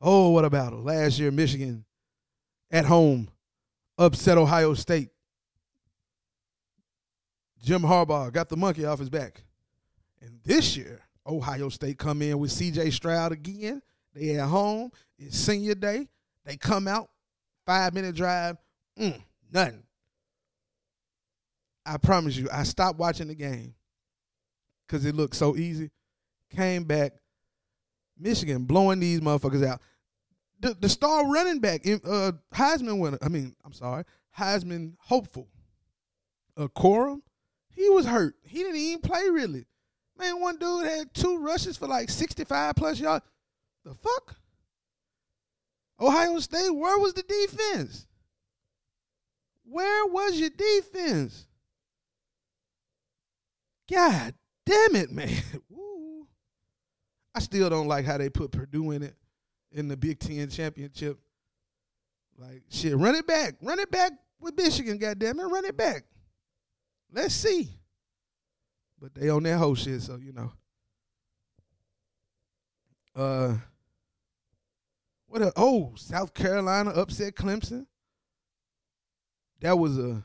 Oh, 0.01 0.29
what 0.29 0.45
a 0.45 0.49
battle. 0.49 0.81
Last 0.81 1.19
year, 1.19 1.31
Michigan 1.31 1.85
at 2.71 2.85
home 2.85 3.29
upset 3.97 4.37
Ohio 4.37 4.73
State. 4.73 5.09
Jim 7.63 7.81
Harbaugh 7.81 8.31
got 8.31 8.49
the 8.49 8.57
monkey 8.57 8.85
off 8.85 8.99
his 8.99 9.09
back. 9.09 9.43
And 10.21 10.39
this 10.43 10.77
year, 10.77 11.01
Ohio 11.25 11.69
State 11.69 11.97
come 11.97 12.21
in 12.21 12.37
with 12.37 12.51
CJ 12.51 12.93
Stroud 12.93 13.31
again. 13.31 13.81
They 14.13 14.35
at 14.35 14.47
home. 14.47 14.91
It's 15.17 15.37
senior 15.37 15.75
day. 15.75 16.07
They 16.45 16.57
come 16.57 16.87
out, 16.87 17.09
five 17.65 17.93
minute 17.93 18.15
drive. 18.15 18.57
Mm, 18.99 19.21
nothing. 19.51 19.83
I 21.85 21.97
promise 21.97 22.35
you, 22.35 22.47
I 22.51 22.63
stopped 22.63 22.97
watching 22.97 23.27
the 23.27 23.35
game 23.35 23.75
because 24.87 25.05
it 25.05 25.15
looked 25.15 25.35
so 25.35 25.55
easy. 25.55 25.91
Came 26.55 26.83
back, 26.83 27.13
Michigan 28.17 28.65
blowing 28.65 28.99
these 28.99 29.21
motherfuckers 29.21 29.65
out. 29.65 29.81
The 30.59 30.73
the 30.73 30.89
star 30.89 31.29
running 31.29 31.59
back, 31.59 31.85
uh, 31.85 32.31
Heisman 32.53 32.99
winner. 32.99 33.17
I 33.21 33.27
mean, 33.27 33.55
I'm 33.65 33.73
sorry, 33.73 34.03
Heisman 34.37 34.93
hopeful. 34.99 35.47
Uh, 36.57 36.67
Corum, 36.67 37.21
he 37.69 37.89
was 37.89 38.05
hurt. 38.05 38.35
He 38.43 38.59
didn't 38.59 38.77
even 38.77 39.01
play 39.01 39.29
really. 39.29 39.65
Man, 40.17 40.39
one 40.39 40.57
dude 40.57 40.85
had 40.85 41.13
two 41.13 41.39
rushes 41.39 41.75
for 41.75 41.87
like 41.87 42.09
65 42.09 42.75
plus 42.75 42.99
yards. 42.99 43.25
The 43.83 43.93
fuck? 43.93 44.35
Ohio 45.99 46.39
State, 46.39 46.69
where 46.69 46.97
was 46.99 47.13
the 47.13 47.23
defense? 47.23 48.07
Where 49.65 50.05
was 50.05 50.39
your 50.39 50.49
defense? 50.49 51.47
God 53.91 54.33
damn 54.65 54.95
it, 54.95 55.11
man. 55.11 55.29
I 57.35 57.39
still 57.39 57.69
don't 57.69 57.87
like 57.87 58.05
how 58.05 58.17
they 58.17 58.29
put 58.29 58.51
Purdue 58.51 58.91
in 58.91 59.03
it 59.03 59.15
in 59.73 59.89
the 59.89 59.97
Big 59.97 60.19
Ten 60.19 60.49
championship. 60.49 61.19
Like 62.37 62.63
shit, 62.69 62.95
run 62.95 63.15
it 63.15 63.27
back. 63.27 63.55
Run 63.61 63.79
it 63.79 63.91
back 63.91 64.13
with 64.39 64.55
Michigan, 64.55 64.97
goddamn 64.97 65.39
it. 65.39 65.43
Run 65.43 65.65
it 65.65 65.75
back. 65.75 66.05
Let's 67.11 67.35
see. 67.35 67.69
But 68.99 69.13
they 69.13 69.29
on 69.29 69.43
that 69.43 69.57
whole 69.57 69.75
shit, 69.75 70.01
so 70.01 70.17
you 70.17 70.31
know. 70.31 70.51
Uh 73.15 73.57
what 75.27 75.41
a 75.41 75.51
oh, 75.57 75.93
South 75.97 76.33
Carolina 76.33 76.91
upset 76.91 77.35
Clemson. 77.35 77.85
That 79.59 79.77
was 79.77 79.97
a 79.97 80.23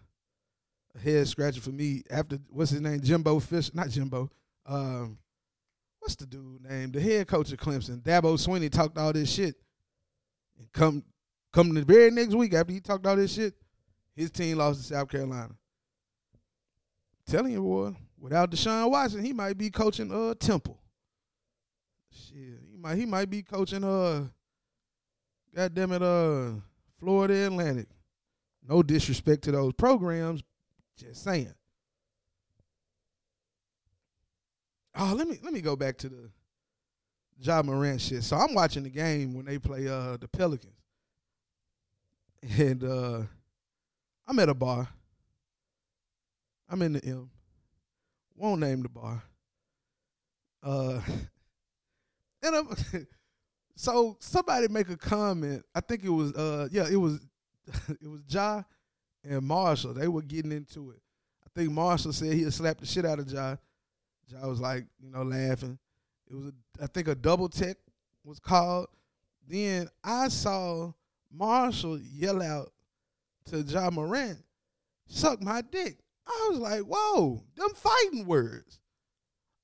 a 0.94 0.99
head 0.99 1.27
scratcher 1.27 1.61
for 1.61 1.70
me 1.70 2.03
after 2.11 2.38
what's 2.51 2.70
his 2.70 2.81
name, 2.81 3.01
Jimbo 3.01 3.40
Fish, 3.40 3.73
not 3.75 3.88
Jimbo. 3.88 4.31
Um, 4.66 5.18
what's 6.00 6.16
the 6.16 6.26
dude 6.26 6.62
name? 6.68 6.90
The 6.90 7.00
head 7.00 7.28
coach 7.28 7.52
of 7.52 7.58
Clemson, 7.58 8.02
Dabo 8.02 8.34
Swinney, 8.34 8.70
talked 8.70 8.98
all 8.98 9.12
this 9.12 9.30
shit, 9.30 9.54
and 10.58 10.70
come 10.72 11.04
come 11.52 11.72
the 11.72 11.82
very 11.82 12.10
next 12.10 12.34
week 12.34 12.54
after 12.54 12.72
he 12.72 12.80
talked 12.80 13.06
all 13.06 13.16
this 13.16 13.34
shit, 13.34 13.54
his 14.16 14.30
team 14.30 14.58
lost 14.58 14.80
to 14.80 14.86
South 14.94 15.08
Carolina. 15.08 15.54
telling 17.26 17.52
you, 17.52 17.62
boy, 17.62 17.94
without 18.18 18.50
Deshaun 18.50 18.90
Watson, 18.90 19.24
he 19.24 19.32
might 19.32 19.56
be 19.56 19.70
coaching 19.70 20.12
uh 20.12 20.34
Temple. 20.34 20.78
Shit, 22.12 22.60
he 22.70 22.76
might 22.76 22.96
he 22.96 23.06
might 23.06 23.30
be 23.30 23.42
coaching 23.42 23.84
uh, 23.84 24.24
goddamn 25.54 25.92
it, 25.92 26.02
uh, 26.02 26.52
Florida 26.98 27.46
Atlantic. 27.46 27.88
No 28.68 28.82
disrespect 28.82 29.42
to 29.44 29.52
those 29.52 29.72
programs, 29.74 30.42
just 30.96 31.22
saying. 31.22 31.54
Oh, 34.96 35.14
let 35.16 35.29
me 35.29 35.38
let 35.42 35.53
me 35.53 35.61
go 35.61 35.76
back 35.76 35.96
to 35.98 36.09
the 36.09 36.31
Ja 37.40 37.62
Morant 37.62 38.00
shit. 38.00 38.24
So 38.24 38.37
I'm 38.37 38.55
watching 38.55 38.83
the 38.83 38.90
game 38.90 39.35
when 39.35 39.44
they 39.46 39.59
play 39.59 39.88
uh 39.88 40.16
the 40.16 40.29
Pelicans. 40.29 40.74
And 42.59 42.83
uh 42.85 43.22
I'm 44.26 44.38
at 44.38 44.48
a 44.48 44.55
bar. 44.55 44.88
I'm 46.68 46.83
in 46.83 46.94
the 46.94 47.05
M. 47.05 47.31
Won't 48.37 48.61
name 48.61 48.83
the 48.83 48.88
bar. 48.88 49.22
Uh 50.62 51.00
and 52.42 52.57
I'm 52.57 52.68
so 53.76 54.16
somebody 54.20 54.68
make 54.68 54.88
a 54.90 54.96
comment. 54.96 55.64
I 55.74 55.81
think 55.81 56.05
it 56.05 56.11
was 56.11 56.33
uh 56.35 56.68
yeah, 56.70 56.87
it 56.90 56.96
was 56.96 57.20
it 57.88 58.09
was 58.09 58.20
Ja 58.29 58.62
and 59.24 59.42
Marshall. 59.42 59.94
They 59.94 60.09
were 60.09 60.22
getting 60.22 60.53
into 60.53 60.90
it. 60.90 61.00
I 61.44 61.48
think 61.59 61.72
Marshall 61.72 62.12
said 62.12 62.33
he'd 62.33 62.53
slap 62.53 62.79
the 62.79 62.87
shit 62.87 63.05
out 63.05 63.18
of 63.18 63.31
Ja. 63.31 63.57
Ja 64.30 64.46
was 64.46 64.60
like, 64.60 64.84
you 65.02 65.10
know, 65.10 65.22
laughing. 65.22 65.78
It 66.28 66.34
was, 66.34 66.46
a, 66.46 66.52
I 66.82 66.86
think, 66.86 67.08
a 67.08 67.14
double 67.14 67.48
tech 67.48 67.76
was 68.24 68.38
called. 68.38 68.86
Then 69.48 69.88
I 70.04 70.28
saw 70.28 70.92
Marshall 71.32 72.00
yell 72.00 72.42
out 72.42 72.72
to 73.46 73.62
Ja 73.62 73.90
Morant, 73.90 74.38
"Suck 75.06 75.42
my 75.42 75.62
dick." 75.62 75.98
I 76.26 76.48
was 76.50 76.58
like, 76.60 76.82
"Whoa, 76.82 77.42
them 77.56 77.70
fighting 77.74 78.26
words." 78.26 78.78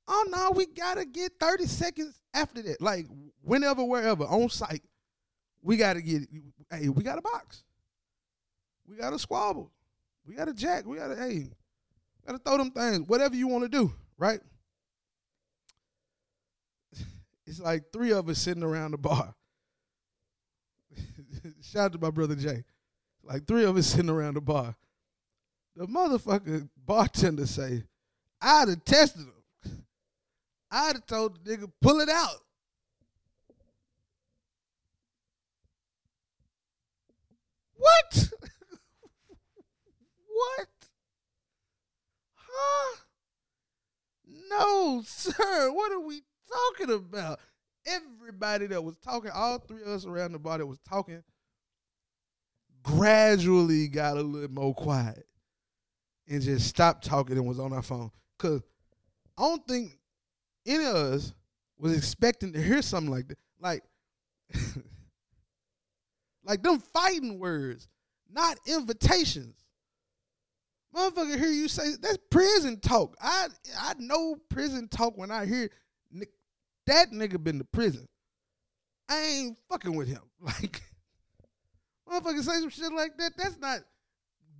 Oh 0.08 0.24
no, 0.28 0.50
we 0.54 0.66
gotta 0.66 1.04
get 1.04 1.32
thirty 1.38 1.66
seconds 1.66 2.20
after 2.34 2.62
that. 2.62 2.80
Like 2.80 3.06
whenever, 3.42 3.84
wherever, 3.84 4.24
on 4.24 4.48
site, 4.48 4.82
we 5.62 5.76
gotta 5.76 6.02
get. 6.02 6.22
Hey, 6.70 6.88
we 6.88 7.04
got 7.04 7.18
a 7.18 7.22
box. 7.22 7.62
We 8.88 8.96
got 8.96 9.10
to 9.10 9.18
squabble. 9.18 9.70
We 10.24 10.34
got 10.34 10.46
to 10.46 10.54
jack. 10.54 10.86
We 10.86 10.96
got 10.96 11.08
to, 11.08 11.16
hey, 11.16 11.48
got 12.26 12.32
to 12.32 12.38
throw 12.38 12.56
them 12.58 12.70
things. 12.70 13.06
Whatever 13.08 13.34
you 13.36 13.48
want 13.48 13.64
to 13.64 13.68
do, 13.68 13.92
right? 14.18 14.40
it's 17.46 17.60
like 17.60 17.84
three 17.92 18.12
of 18.12 18.28
us 18.28 18.38
sitting 18.38 18.62
around 18.62 18.92
the 18.92 18.98
bar. 18.98 19.34
Shout 21.62 21.84
out 21.86 21.92
to 21.92 21.98
my 21.98 22.10
brother 22.10 22.34
Jay. 22.34 22.64
Like 23.22 23.46
three 23.46 23.64
of 23.64 23.76
us 23.76 23.86
sitting 23.86 24.10
around 24.10 24.34
the 24.34 24.40
bar. 24.40 24.74
The 25.76 25.86
motherfucker 25.86 26.68
bartender 26.76 27.46
say, 27.46 27.84
I'd 28.40 28.68
have 28.68 28.84
tested 28.84 29.26
him. 29.26 29.84
I'd 30.70 30.96
have 30.96 31.06
told 31.06 31.44
the 31.44 31.56
nigga, 31.56 31.70
pull 31.80 32.00
it 32.00 32.08
out. 32.08 32.40
What? 37.74 38.30
what? 40.28 40.68
Huh? 42.34 42.96
No, 44.48 45.02
sir. 45.04 45.72
What 45.72 45.92
talking 46.76 46.94
about? 46.94 47.40
Everybody 47.86 48.66
that 48.66 48.82
was 48.82 48.96
talking, 48.98 49.30
all 49.32 49.58
three 49.58 49.82
of 49.82 49.88
us 49.88 50.06
around 50.06 50.32
the 50.32 50.38
bar 50.38 50.58
that 50.58 50.66
was 50.66 50.80
talking, 50.88 51.22
gradually 52.82 53.88
got 53.88 54.16
a 54.16 54.22
little 54.22 54.50
more 54.50 54.74
quiet 54.74 55.26
and 56.28 56.42
just 56.42 56.66
stopped 56.66 57.04
talking 57.04 57.36
and 57.36 57.46
was 57.46 57.60
on 57.60 57.72
our 57.72 57.82
phone. 57.82 58.10
Cause 58.38 58.62
I 59.38 59.42
don't 59.42 59.66
think 59.68 59.98
any 60.66 60.84
of 60.84 60.96
us 60.96 61.32
was 61.78 61.96
expecting 61.96 62.52
to 62.52 62.62
hear 62.62 62.82
something 62.82 63.12
like 63.12 63.28
that. 63.28 63.38
Like, 63.60 63.84
like 66.44 66.62
them 66.62 66.80
fighting 66.80 67.38
words, 67.38 67.88
not 68.28 68.58
invitations. 68.66 69.54
Motherfucker, 70.94 71.38
hear 71.38 71.50
you 71.50 71.68
say 71.68 71.94
that's 72.00 72.18
prison 72.30 72.80
talk. 72.80 73.16
I 73.20 73.48
I 73.78 73.94
know 73.98 74.36
prison 74.48 74.88
talk 74.88 75.16
when 75.16 75.30
I 75.30 75.44
hear 75.44 75.70
that 76.86 77.10
nigga 77.12 77.42
been 77.42 77.58
to 77.58 77.64
prison. 77.64 78.06
I 79.08 79.20
ain't 79.20 79.58
fucking 79.68 79.94
with 79.94 80.08
him. 80.08 80.22
Like, 80.40 80.82
motherfucker 82.08 82.42
say 82.42 82.60
some 82.60 82.70
shit 82.70 82.92
like 82.92 83.16
that. 83.18 83.32
That's 83.36 83.58
not 83.58 83.80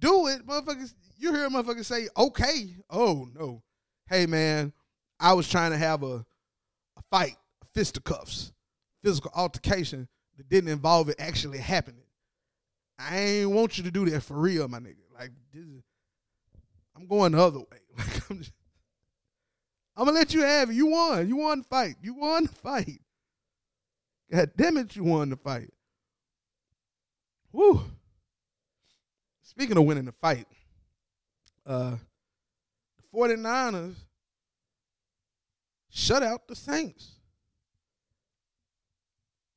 do 0.00 0.26
it, 0.26 0.46
motherfuckers. 0.46 0.94
You 1.18 1.32
hear 1.32 1.46
a 1.46 1.48
motherfucker 1.48 1.84
say, 1.84 2.08
okay. 2.16 2.76
Oh 2.90 3.28
no. 3.34 3.62
Hey 4.08 4.26
man, 4.26 4.72
I 5.18 5.32
was 5.32 5.48
trying 5.48 5.72
to 5.72 5.78
have 5.78 6.02
a 6.02 6.24
a 6.96 7.02
fight, 7.10 7.36
fisticuffs, 7.74 8.52
physical 9.02 9.30
altercation 9.34 10.08
that 10.36 10.48
didn't 10.48 10.70
involve 10.70 11.08
it 11.08 11.16
actually 11.18 11.58
happening. 11.58 12.04
I 12.98 13.18
ain't 13.18 13.50
want 13.50 13.76
you 13.76 13.84
to 13.84 13.90
do 13.90 14.08
that 14.10 14.22
for 14.22 14.34
real, 14.34 14.68
my 14.68 14.78
nigga. 14.78 14.96
Like 15.18 15.30
this 15.52 15.64
is, 15.64 15.82
I'm 16.96 17.06
going 17.06 17.32
the 17.32 17.42
other 17.42 17.60
way. 17.60 17.66
Like 17.98 18.30
I'm 18.30 18.38
just, 18.38 18.52
I'm 19.96 20.04
gonna 20.04 20.18
let 20.18 20.34
you 20.34 20.42
have 20.42 20.70
it. 20.70 20.74
You 20.74 20.86
won. 20.86 21.26
You 21.28 21.36
won 21.36 21.58
the 21.58 21.64
fight. 21.64 21.96
You 22.02 22.14
won 22.14 22.44
the 22.44 22.52
fight. 22.52 23.00
God 24.30 24.50
damn 24.56 24.76
it, 24.76 24.94
you 24.96 25.04
won 25.04 25.30
the 25.30 25.36
fight. 25.36 25.72
Woo. 27.52 27.82
Speaking 29.42 29.78
of 29.78 29.84
winning 29.84 30.04
the 30.04 30.12
fight, 30.12 30.46
uh 31.64 31.96
the 32.96 33.18
49ers 33.18 33.94
shut 35.88 36.22
out 36.22 36.46
the 36.46 36.56
Saints. 36.56 37.12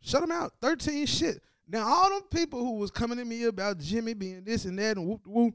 Shut 0.02 0.22
them 0.22 0.32
out. 0.32 0.54
13 0.62 1.06
shit. 1.06 1.42
Now, 1.68 1.86
all 1.88 2.10
them 2.10 2.22
people 2.32 2.60
who 2.60 2.78
was 2.78 2.90
coming 2.90 3.18
to 3.18 3.26
me 3.26 3.44
about 3.44 3.78
Jimmy 3.78 4.14
being 4.14 4.44
this 4.44 4.66
and 4.66 4.80
that 4.80 4.98
and 4.98 5.06
whoop 5.06 5.28
whoop, 5.28 5.54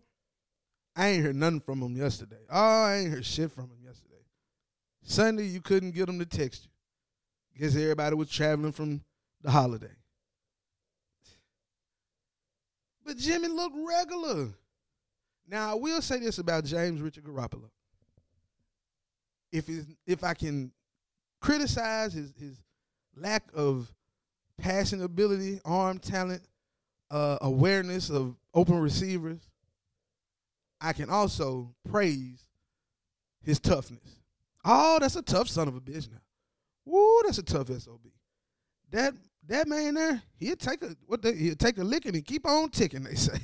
I 0.95 1.09
ain't 1.09 1.25
heard 1.25 1.37
nothing 1.37 1.61
from 1.61 1.81
them 1.81 1.97
yesterday. 1.97 2.45
Oh, 2.51 2.83
I 2.85 2.97
ain't 2.97 3.11
heard 3.11 3.25
shit 3.25 3.51
from 3.51 3.69
them. 3.69 3.79
Sunday, 5.05 5.45
you 5.45 5.61
couldn't 5.61 5.93
get 5.93 6.07
them 6.07 6.19
to 6.19 6.27
text 6.27 6.65
you. 6.65 7.61
Guess 7.61 7.77
everybody 7.77 8.17
was 8.17 8.31
traveling 8.31 8.73
from 8.73 9.03
the 9.43 9.51
holiday. 9.51 9.95
But 13.05 13.19
Jimmy 13.19 13.49
looked 13.49 13.77
regular. 13.77 14.49
Now, 15.47 15.73
I 15.73 15.75
will 15.75 16.01
say 16.01 16.19
this 16.19 16.39
about 16.39 16.65
James 16.65 17.01
Richard 17.01 17.25
Garoppolo. 17.25 17.71
If 19.53 19.69
if 20.07 20.25
I 20.25 20.35
can 20.35 20.73
criticize 21.41 22.15
his 22.15 22.33
his 22.41 22.57
lack 23.15 23.45
of 23.55 23.93
passing 24.59 25.03
ability, 25.03 25.61
arm 25.65 25.99
talent, 25.99 26.43
uh, 27.11 27.39
awareness 27.43 28.11
of 28.11 28.37
open 28.55 28.79
receivers, 28.81 29.41
I 30.81 30.93
can 30.93 31.11
also 31.11 31.75
praise 31.89 32.49
his 33.43 33.61
toughness. 33.61 34.24
Oh, 34.65 34.99
that's 35.01 35.17
a 35.17 35.23
tough 35.23 35.49
son 35.49 35.69
of 35.69 35.77
a 35.77 35.81
bitch 35.81 36.11
now. 36.11 36.19
Woo, 36.87 37.21
that's 37.25 37.39
a 37.39 37.43
tough 37.43 37.69
SOB. 37.69 38.01
That 38.91 39.15
that 39.47 39.69
man 39.69 39.95
there, 39.95 40.23
he'll 40.37 40.57
take 40.57 40.83
a 40.83 40.97
what 41.07 41.23
they 41.23 41.35
he'll 41.35 41.55
take 41.55 41.79
a 41.79 41.85
licking 41.85 42.15
and 42.15 42.25
keep 42.25 42.47
on 42.47 42.71
ticking, 42.71 43.05
they 43.05 43.15
say. 43.15 43.39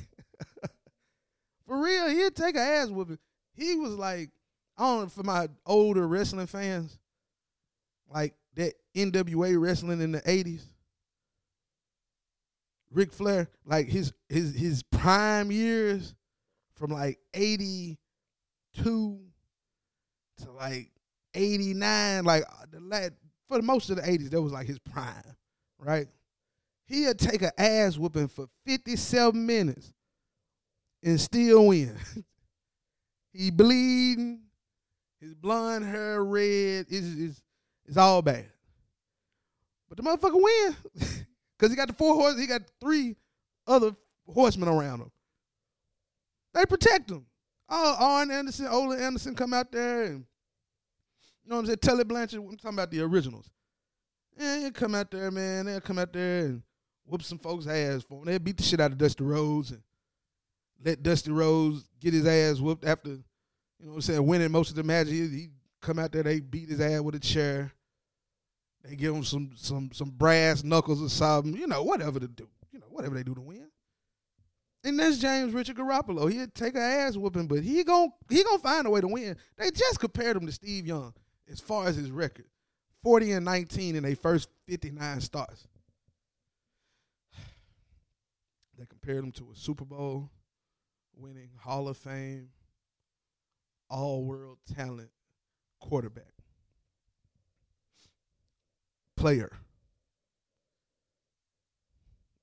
For 1.66 1.82
real, 1.82 2.08
he'll 2.08 2.30
take 2.30 2.56
a 2.56 2.60
ass 2.60 2.88
whooping. 2.88 3.18
He 3.54 3.76
was 3.76 3.94
like, 3.94 4.30
I 4.78 4.82
don't 4.84 5.02
know 5.02 5.08
for 5.08 5.22
my 5.22 5.48
older 5.66 6.08
wrestling 6.08 6.46
fans, 6.46 6.98
like 8.08 8.34
that 8.56 8.72
NWA 8.96 9.60
wrestling 9.60 10.00
in 10.00 10.12
the 10.12 10.22
80s. 10.22 10.62
Ric 12.90 13.12
Flair, 13.12 13.48
like 13.64 13.88
his 13.88 14.12
his 14.28 14.54
his 14.54 14.82
prime 14.82 15.52
years 15.52 16.14
from 16.74 16.90
like 16.90 17.18
82 17.34 17.98
to 18.82 20.52
like 20.52 20.90
89, 21.34 22.24
like 22.24 22.42
uh, 22.42 22.66
the 22.70 22.80
last, 22.80 23.12
for 23.48 23.56
the 23.58 23.62
most 23.62 23.90
of 23.90 23.96
the 23.96 24.02
80s, 24.02 24.30
that 24.30 24.42
was 24.42 24.52
like 24.52 24.66
his 24.66 24.78
prime, 24.78 25.36
right? 25.78 26.06
He'd 26.86 27.18
take 27.18 27.42
an 27.42 27.52
ass 27.56 27.96
whooping 27.96 28.28
for 28.28 28.46
57 28.66 29.46
minutes 29.46 29.92
and 31.02 31.20
still 31.20 31.68
win. 31.68 31.96
he 33.32 33.50
bleeding, 33.50 34.40
his 35.20 35.34
blonde 35.34 35.84
hair 35.84 36.24
red, 36.24 36.86
it's, 36.88 37.06
it's, 37.16 37.42
it's 37.86 37.96
all 37.96 38.22
bad. 38.22 38.50
But 39.88 39.98
the 39.98 40.02
motherfucker 40.02 40.42
win. 40.42 40.76
Because 41.60 41.72
he 41.72 41.76
got 41.76 41.88
the 41.88 41.94
four 41.94 42.14
horses, 42.14 42.40
he 42.40 42.46
got 42.46 42.62
three 42.80 43.16
other 43.66 43.94
horsemen 44.26 44.70
around 44.70 45.00
him. 45.00 45.10
They 46.54 46.64
protect 46.64 47.10
him. 47.10 47.26
Oh, 47.68 47.96
Arn 48.00 48.30
Anderson, 48.30 48.66
Ole 48.66 48.94
Anderson 48.94 49.34
come 49.34 49.52
out 49.52 49.70
there 49.70 50.04
and 50.04 50.24
you 51.44 51.50
know 51.50 51.56
what 51.56 51.60
I'm 51.60 51.66
saying? 51.66 51.78
Tully 51.78 52.04
Blanchard, 52.04 52.40
I'm 52.40 52.56
talking 52.56 52.76
about 52.78 52.90
the 52.90 53.00
originals. 53.00 53.50
Yeah, 54.38 54.58
he'll 54.58 54.70
come 54.70 54.94
out 54.94 55.10
there, 55.10 55.30
man. 55.30 55.66
They'll 55.66 55.80
come 55.80 55.98
out 55.98 56.12
there 56.12 56.46
and 56.46 56.62
whoop 57.04 57.22
some 57.22 57.38
folks' 57.38 57.66
ass 57.66 58.02
for 58.02 58.20
him. 58.20 58.24
They'll 58.26 58.38
beat 58.38 58.56
the 58.56 58.62
shit 58.62 58.80
out 58.80 58.92
of 58.92 58.98
Dusty 58.98 59.24
Rhodes 59.24 59.70
and 59.70 59.82
let 60.84 61.02
Dusty 61.02 61.30
Rhodes 61.30 61.84
get 62.00 62.14
his 62.14 62.26
ass 62.26 62.60
whooped 62.60 62.84
after, 62.84 63.10
you 63.10 63.24
know 63.80 63.90
what 63.90 63.94
I'm 63.96 64.00
saying, 64.02 64.26
winning 64.26 64.52
most 64.52 64.70
of 64.70 64.76
the 64.76 64.82
matches. 64.82 65.30
He, 65.30 65.50
come 65.80 65.98
out 65.98 66.12
there, 66.12 66.22
they 66.22 66.40
beat 66.40 66.68
his 66.68 66.80
ass 66.80 67.00
with 67.00 67.14
a 67.14 67.20
chair. 67.20 67.72
They 68.84 68.96
give 68.96 69.14
him 69.14 69.24
some 69.24 69.50
some 69.56 69.90
some 69.92 70.10
brass 70.10 70.64
knuckles 70.64 71.02
or 71.02 71.10
something, 71.10 71.54
you 71.54 71.66
know, 71.66 71.82
whatever 71.82 72.18
to 72.18 72.28
do. 72.28 72.48
You 72.72 72.78
know, 72.78 72.86
whatever 72.88 73.14
they 73.14 73.22
do 73.22 73.34
to 73.34 73.40
win. 73.40 73.68
And 74.84 74.98
that's 74.98 75.18
James 75.18 75.52
Richard 75.52 75.76
Garoppolo. 75.76 76.32
He'd 76.32 76.54
take 76.54 76.76
a 76.76 76.80
ass 76.80 77.16
whooping, 77.16 77.46
but 77.46 77.62
he 77.62 77.84
gon' 77.84 78.10
he 78.30 78.42
gonna 78.42 78.58
find 78.58 78.86
a 78.86 78.90
way 78.90 79.02
to 79.02 79.08
win. 79.08 79.36
They 79.58 79.70
just 79.70 80.00
compared 80.00 80.36
him 80.36 80.46
to 80.46 80.52
Steve 80.52 80.86
Young 80.86 81.12
as 81.50 81.60
far 81.60 81.86
as 81.86 81.96
his 81.96 82.10
record. 82.10 82.46
40 83.02 83.32
and 83.32 83.44
19 83.44 83.96
in 83.96 84.02
their 84.02 84.16
first 84.16 84.48
59 84.66 85.20
starts. 85.20 85.66
They 88.78 88.86
compared 88.86 89.24
him 89.24 89.32
to 89.32 89.50
a 89.52 89.56
Super 89.56 89.84
Bowl 89.84 90.30
winning 91.14 91.50
Hall 91.58 91.86
of 91.88 91.98
Fame, 91.98 92.48
all 93.90 94.24
world 94.24 94.56
talent 94.74 95.10
quarterback. 95.80 96.32
Player. 99.16 99.52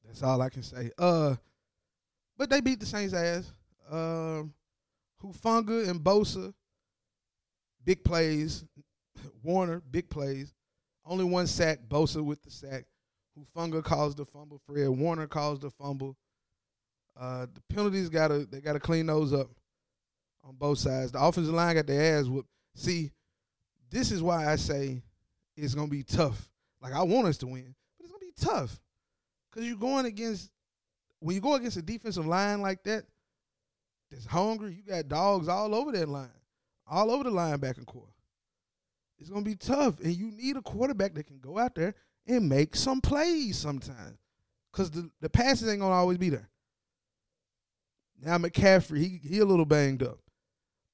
That's 0.06 0.22
all 0.22 0.42
I 0.42 0.50
can 0.50 0.64
say. 0.64 0.92
Uh 0.98 1.36
but 2.38 2.52
they 2.52 2.62
beat 2.62 2.80
the 2.80 2.86
Saints 2.86 3.16
ass. 3.16 3.52
Um 3.90 4.54
Hufanga 5.24 5.90
and 5.90 6.00
Bosa, 6.00 6.54
big 7.84 8.04
plays. 8.04 8.64
Warner, 9.44 9.82
big 9.92 10.10
plays. 10.10 10.54
Only 11.06 11.26
one 11.26 11.48
sack, 11.48 11.80
Bosa 11.88 12.24
with 12.24 12.42
the 12.44 12.52
sack. 12.52 12.86
Hufanga 13.38 13.84
caused 13.84 14.18
the 14.18 14.26
fumble. 14.26 14.60
Fred 14.66 14.90
Warner 14.90 15.28
caused 15.28 15.62
the 15.62 15.70
fumble. 15.70 16.18
Uh, 17.20 17.48
the 17.54 17.62
penalties 17.74 18.10
gotta 18.10 18.46
they 18.46 18.62
gotta 18.62 18.80
clean 18.80 19.06
those 19.06 19.34
up 19.34 19.50
on 20.44 20.56
both 20.56 20.80
sides. 20.80 21.12
The 21.12 21.22
offensive 21.22 21.54
line 21.54 21.76
got 21.76 21.88
their 21.88 22.20
ass 22.20 22.26
whooped. 22.26 22.50
See, 22.76 23.12
this 23.90 24.12
is 24.12 24.22
why 24.22 24.52
I 24.52 24.56
say 24.56 25.02
it's 25.56 25.74
gonna 25.74 25.88
be 25.88 26.04
tough. 26.04 26.50
Like 26.82 26.94
I 26.94 27.02
want 27.04 27.28
us 27.28 27.38
to 27.38 27.48
win, 27.48 27.74
but 27.98 28.06
it's 28.06 28.12
gonna 28.12 28.20
be 28.20 28.34
tough 28.40 28.80
because 29.50 29.68
you're 29.68 29.78
going 29.78 30.06
against 30.06 30.52
when 31.20 31.36
you 31.36 31.42
go 31.42 31.56
against 31.56 31.78
a 31.78 31.82
defensive 31.82 32.28
line 32.28 32.62
like 32.62 32.84
that 32.84 33.06
that's 34.12 34.26
hungry. 34.26 34.76
You 34.76 34.84
got 34.84 35.08
dogs 35.08 35.48
all 35.48 35.74
over 35.74 35.92
that 35.94 36.08
line, 36.08 36.30
all 36.86 37.12
over 37.12 37.24
the 37.24 37.32
linebacking 37.32 37.86
core. 37.86 38.14
It's 39.20 39.30
gonna 39.30 39.42
be 39.42 39.56
tough, 39.56 40.00
and 40.00 40.14
you 40.14 40.32
need 40.32 40.58
a 40.58 40.62
quarterback 40.62 41.14
that 41.16 41.28
can 41.28 41.40
go 41.40 41.58
out 41.58 41.76
there 41.76 41.96
and 42.28 42.48
make 42.48 42.76
some 42.76 43.02
plays 43.02 43.58
sometimes, 43.58 44.18
because 44.72 44.92
the 44.92 45.10
the 45.22 45.30
passes 45.30 45.70
ain't 45.70 45.82
gonna 45.82 45.96
always 45.96 46.18
be 46.18 46.30
there. 46.30 46.50
Now 48.22 48.38
McCaffrey, 48.38 49.00
he 49.00 49.20
he 49.24 49.40
a 49.40 49.46
little 49.46 49.66
banged 49.66 50.04
up. 50.04 50.20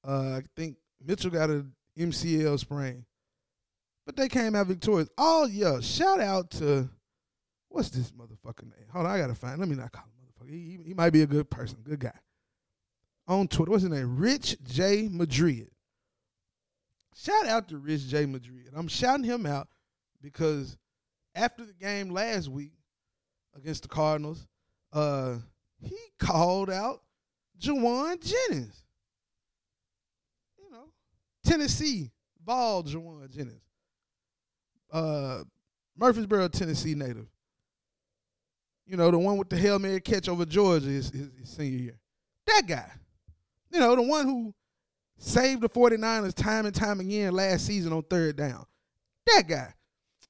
Uh, 0.06 0.38
I 0.38 0.42
think 0.56 0.76
Mitchell 1.04 1.30
got 1.30 1.50
a 1.50 1.66
MCL 1.98 2.58
sprain, 2.58 3.04
but 4.06 4.16
they 4.16 4.28
came 4.28 4.54
out 4.54 4.66
victorious. 4.66 5.08
Oh 5.18 5.46
yeah, 5.46 5.80
shout 5.80 6.20
out 6.20 6.50
to 6.52 6.88
what's 7.68 7.90
this 7.90 8.10
motherfucker 8.12 8.64
name? 8.64 8.88
Hold 8.92 9.06
on, 9.06 9.12
I 9.12 9.18
gotta 9.18 9.34
find. 9.34 9.58
Let 9.58 9.68
me 9.68 9.76
not 9.76 9.92
call 9.92 10.04
him 10.04 10.26
motherfucker. 10.26 10.50
He, 10.50 10.78
he, 10.78 10.88
he 10.88 10.94
might 10.94 11.10
be 11.10 11.22
a 11.22 11.26
good 11.26 11.50
person, 11.50 11.78
good 11.82 12.00
guy. 12.00 12.18
On 13.26 13.48
Twitter, 13.48 13.70
what's 13.70 13.82
his 13.82 13.92
name? 13.92 14.16
Rich 14.16 14.56
J 14.62 15.08
Madrid. 15.10 15.70
Shout 17.14 17.46
out 17.46 17.68
to 17.68 17.78
Rich 17.78 18.08
J. 18.08 18.26
Madrid. 18.26 18.70
I'm 18.74 18.88
shouting 18.88 19.24
him 19.24 19.46
out 19.46 19.68
because 20.20 20.76
after 21.34 21.64
the 21.64 21.72
game 21.72 22.10
last 22.10 22.48
week 22.48 22.72
against 23.56 23.82
the 23.82 23.88
Cardinals, 23.88 24.46
uh, 24.92 25.36
he 25.80 25.96
called 26.18 26.70
out 26.70 27.02
Jauan 27.60 28.20
Jennings. 28.20 28.82
You 30.58 30.72
know, 30.72 30.86
Tennessee 31.44 32.10
ball 32.40 32.82
Jauan 32.82 33.30
Jennings. 33.30 33.62
Uh, 34.92 35.44
Murfreesboro, 35.96 36.48
Tennessee 36.48 36.94
native. 36.94 37.26
You 38.86 38.96
know, 38.96 39.10
the 39.10 39.18
one 39.18 39.36
with 39.36 39.48
the 39.48 39.56
Hail 39.56 39.78
Mary 39.78 40.00
catch 40.00 40.28
over 40.28 40.44
Georgia 40.44 40.86
his, 40.86 41.10
his, 41.10 41.30
his 41.38 41.48
senior 41.48 41.78
year. 41.78 41.98
That 42.46 42.64
guy. 42.66 42.90
You 43.70 43.80
know, 43.80 43.96
the 43.96 44.02
one 44.02 44.26
who 44.26 44.54
saved 45.24 45.62
the 45.62 45.68
49ers 45.68 46.34
time 46.34 46.66
and 46.66 46.74
time 46.74 47.00
again 47.00 47.32
last 47.32 47.66
season 47.66 47.92
on 47.92 48.02
third 48.02 48.36
down. 48.36 48.64
That 49.26 49.44
guy. 49.48 49.72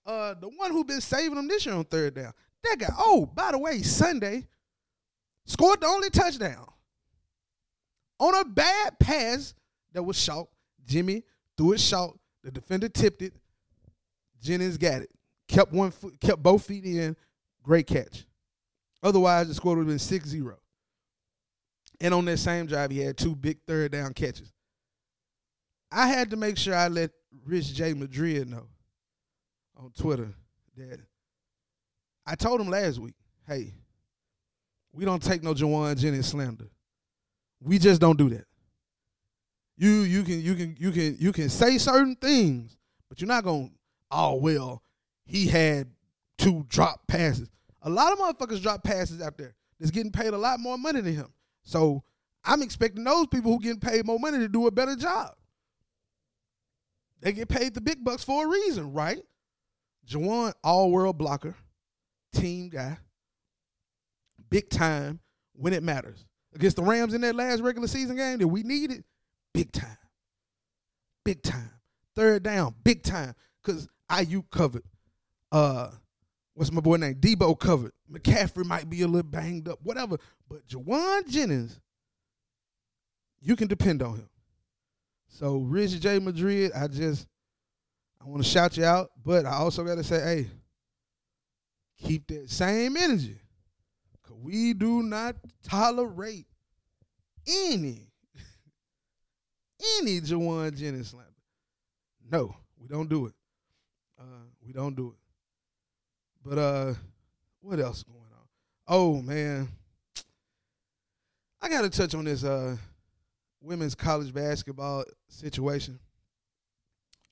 Uh, 0.06 0.34
the 0.34 0.48
one 0.48 0.70
who 0.70 0.84
been 0.84 1.00
saving 1.00 1.34
them 1.34 1.48
this 1.48 1.66
year 1.66 1.74
on 1.74 1.84
third 1.84 2.14
down. 2.14 2.32
That 2.62 2.78
guy. 2.78 2.94
Oh, 2.96 3.26
by 3.26 3.52
the 3.52 3.58
way, 3.58 3.82
Sunday 3.82 4.46
scored 5.46 5.80
the 5.80 5.86
only 5.86 6.10
touchdown 6.10 6.66
on 8.18 8.34
a 8.34 8.44
bad 8.44 8.98
pass 8.98 9.54
that 9.92 10.02
was 10.02 10.18
short. 10.18 10.48
Jimmy 10.86 11.24
threw 11.56 11.72
it 11.72 11.80
short. 11.80 12.16
The 12.42 12.50
defender 12.50 12.88
tipped 12.88 13.22
it. 13.22 13.34
Jennings 14.42 14.76
got 14.76 15.02
it. 15.02 15.10
Kept 15.48 15.72
one 15.72 15.90
foot, 15.90 16.20
kept 16.20 16.42
both 16.42 16.64
feet 16.64 16.84
in. 16.84 17.16
Great 17.62 17.86
catch. 17.86 18.26
Otherwise, 19.02 19.48
the 19.48 19.54
score 19.54 19.76
would 19.76 19.86
have 19.86 19.88
been 19.88 19.96
6-0. 19.96 20.54
And 22.00 22.14
on 22.14 22.24
that 22.26 22.38
same 22.38 22.66
drive, 22.66 22.90
he 22.90 23.00
had 23.00 23.16
two 23.16 23.34
big 23.34 23.58
third 23.66 23.92
down 23.92 24.12
catches. 24.12 24.53
I 25.94 26.08
had 26.08 26.30
to 26.30 26.36
make 26.36 26.58
sure 26.58 26.74
I 26.74 26.88
let 26.88 27.10
Rich 27.46 27.74
J. 27.74 27.94
Madrid 27.94 28.50
know 28.50 28.66
on 29.76 29.92
Twitter 29.96 30.34
that 30.76 30.98
I 32.26 32.34
told 32.34 32.60
him 32.60 32.68
last 32.68 32.98
week, 32.98 33.14
hey, 33.46 33.74
we 34.92 35.04
don't 35.04 35.22
take 35.22 35.42
no 35.42 35.54
Jauan 35.54 35.96
Jennings 35.96 36.26
slander. 36.26 36.68
We 37.60 37.78
just 37.78 38.00
don't 38.00 38.18
do 38.18 38.28
that. 38.30 38.44
You 39.76 39.88
you 39.88 40.22
can 40.22 40.40
you 40.40 40.54
can 40.54 40.76
you 40.78 40.90
can 40.90 41.16
you 41.18 41.32
can 41.32 41.48
say 41.48 41.78
certain 41.78 42.16
things, 42.16 42.76
but 43.08 43.20
you're 43.20 43.28
not 43.28 43.44
gonna 43.44 43.70
oh 44.10 44.34
well, 44.34 44.82
he 45.24 45.46
had 45.46 45.88
two 46.38 46.64
drop 46.68 47.06
passes. 47.06 47.50
A 47.82 47.90
lot 47.90 48.12
of 48.12 48.18
motherfuckers 48.18 48.62
drop 48.62 48.82
passes 48.82 49.20
out 49.20 49.36
there 49.36 49.54
that's 49.78 49.90
getting 49.90 50.12
paid 50.12 50.32
a 50.32 50.38
lot 50.38 50.58
more 50.60 50.78
money 50.78 51.00
than 51.00 51.14
him. 51.14 51.32
So 51.62 52.02
I'm 52.44 52.62
expecting 52.62 53.04
those 53.04 53.26
people 53.28 53.52
who 53.52 53.60
getting 53.60 53.80
paid 53.80 54.04
more 54.04 54.18
money 54.18 54.38
to 54.38 54.48
do 54.48 54.66
a 54.66 54.70
better 54.70 54.96
job. 54.96 55.34
They 57.24 57.32
get 57.32 57.48
paid 57.48 57.72
the 57.72 57.80
big 57.80 58.04
bucks 58.04 58.22
for 58.22 58.44
a 58.44 58.48
reason, 58.48 58.92
right? 58.92 59.22
Jauan, 60.06 60.52
all 60.62 60.90
world 60.90 61.16
blocker, 61.16 61.56
team 62.34 62.68
guy, 62.68 62.98
big 64.50 64.68
time 64.68 65.20
when 65.54 65.72
it 65.72 65.82
matters. 65.82 66.26
Against 66.54 66.76
the 66.76 66.82
Rams 66.82 67.14
in 67.14 67.22
that 67.22 67.34
last 67.34 67.62
regular 67.62 67.88
season 67.88 68.16
game 68.16 68.38
that 68.38 68.46
we 68.46 68.62
needed, 68.62 69.04
big 69.54 69.72
time. 69.72 69.96
Big 71.24 71.42
time. 71.42 71.70
Third 72.14 72.42
down, 72.42 72.74
big 72.84 73.02
time. 73.02 73.34
Because 73.62 73.88
Aiyuk 74.10 74.50
covered. 74.50 74.84
Uh, 75.50 75.92
what's 76.52 76.70
my 76.70 76.82
boy 76.82 76.96
name? 76.96 77.14
Deebo 77.14 77.58
covered. 77.58 77.92
McCaffrey 78.12 78.66
might 78.66 78.90
be 78.90 79.00
a 79.00 79.08
little 79.08 79.22
banged 79.22 79.66
up, 79.66 79.78
whatever. 79.82 80.18
But 80.46 80.66
Jauan 80.68 81.26
Jennings, 81.26 81.80
you 83.40 83.56
can 83.56 83.66
depend 83.66 84.02
on 84.02 84.16
him. 84.16 84.28
So 85.34 85.56
Rich 85.56 85.98
J 85.98 86.20
Madrid, 86.20 86.70
I 86.76 86.86
just 86.86 87.26
I 88.24 88.28
want 88.28 88.44
to 88.44 88.48
shout 88.48 88.76
you 88.76 88.84
out, 88.84 89.10
but 89.24 89.44
I 89.46 89.54
also 89.54 89.82
got 89.82 89.96
to 89.96 90.04
say, 90.04 90.20
hey, 90.20 90.46
keep 91.98 92.28
that 92.28 92.48
same 92.48 92.96
energy. 92.96 93.40
Cause 94.22 94.36
we 94.40 94.74
do 94.74 95.02
not 95.02 95.34
tolerate 95.64 96.46
any 97.48 98.06
any 99.98 100.20
Jauan 100.20 100.78
Jennings 100.78 101.10
slander. 101.10 101.28
No, 102.30 102.54
we 102.80 102.86
don't 102.86 103.08
do 103.08 103.26
it. 103.26 103.34
Uh, 104.16 104.46
we 104.64 104.72
don't 104.72 104.94
do 104.94 105.08
it. 105.08 106.48
But 106.48 106.58
uh, 106.58 106.94
what 107.60 107.80
else 107.80 108.04
going 108.04 108.18
on? 108.18 108.46
Oh 108.86 109.20
man, 109.20 109.66
I 111.60 111.68
got 111.68 111.82
to 111.82 111.90
touch 111.90 112.14
on 112.14 112.24
this 112.24 112.44
uh 112.44 112.76
women's 113.64 113.94
college 113.94 114.32
basketball 114.32 115.04
situation. 115.28 115.98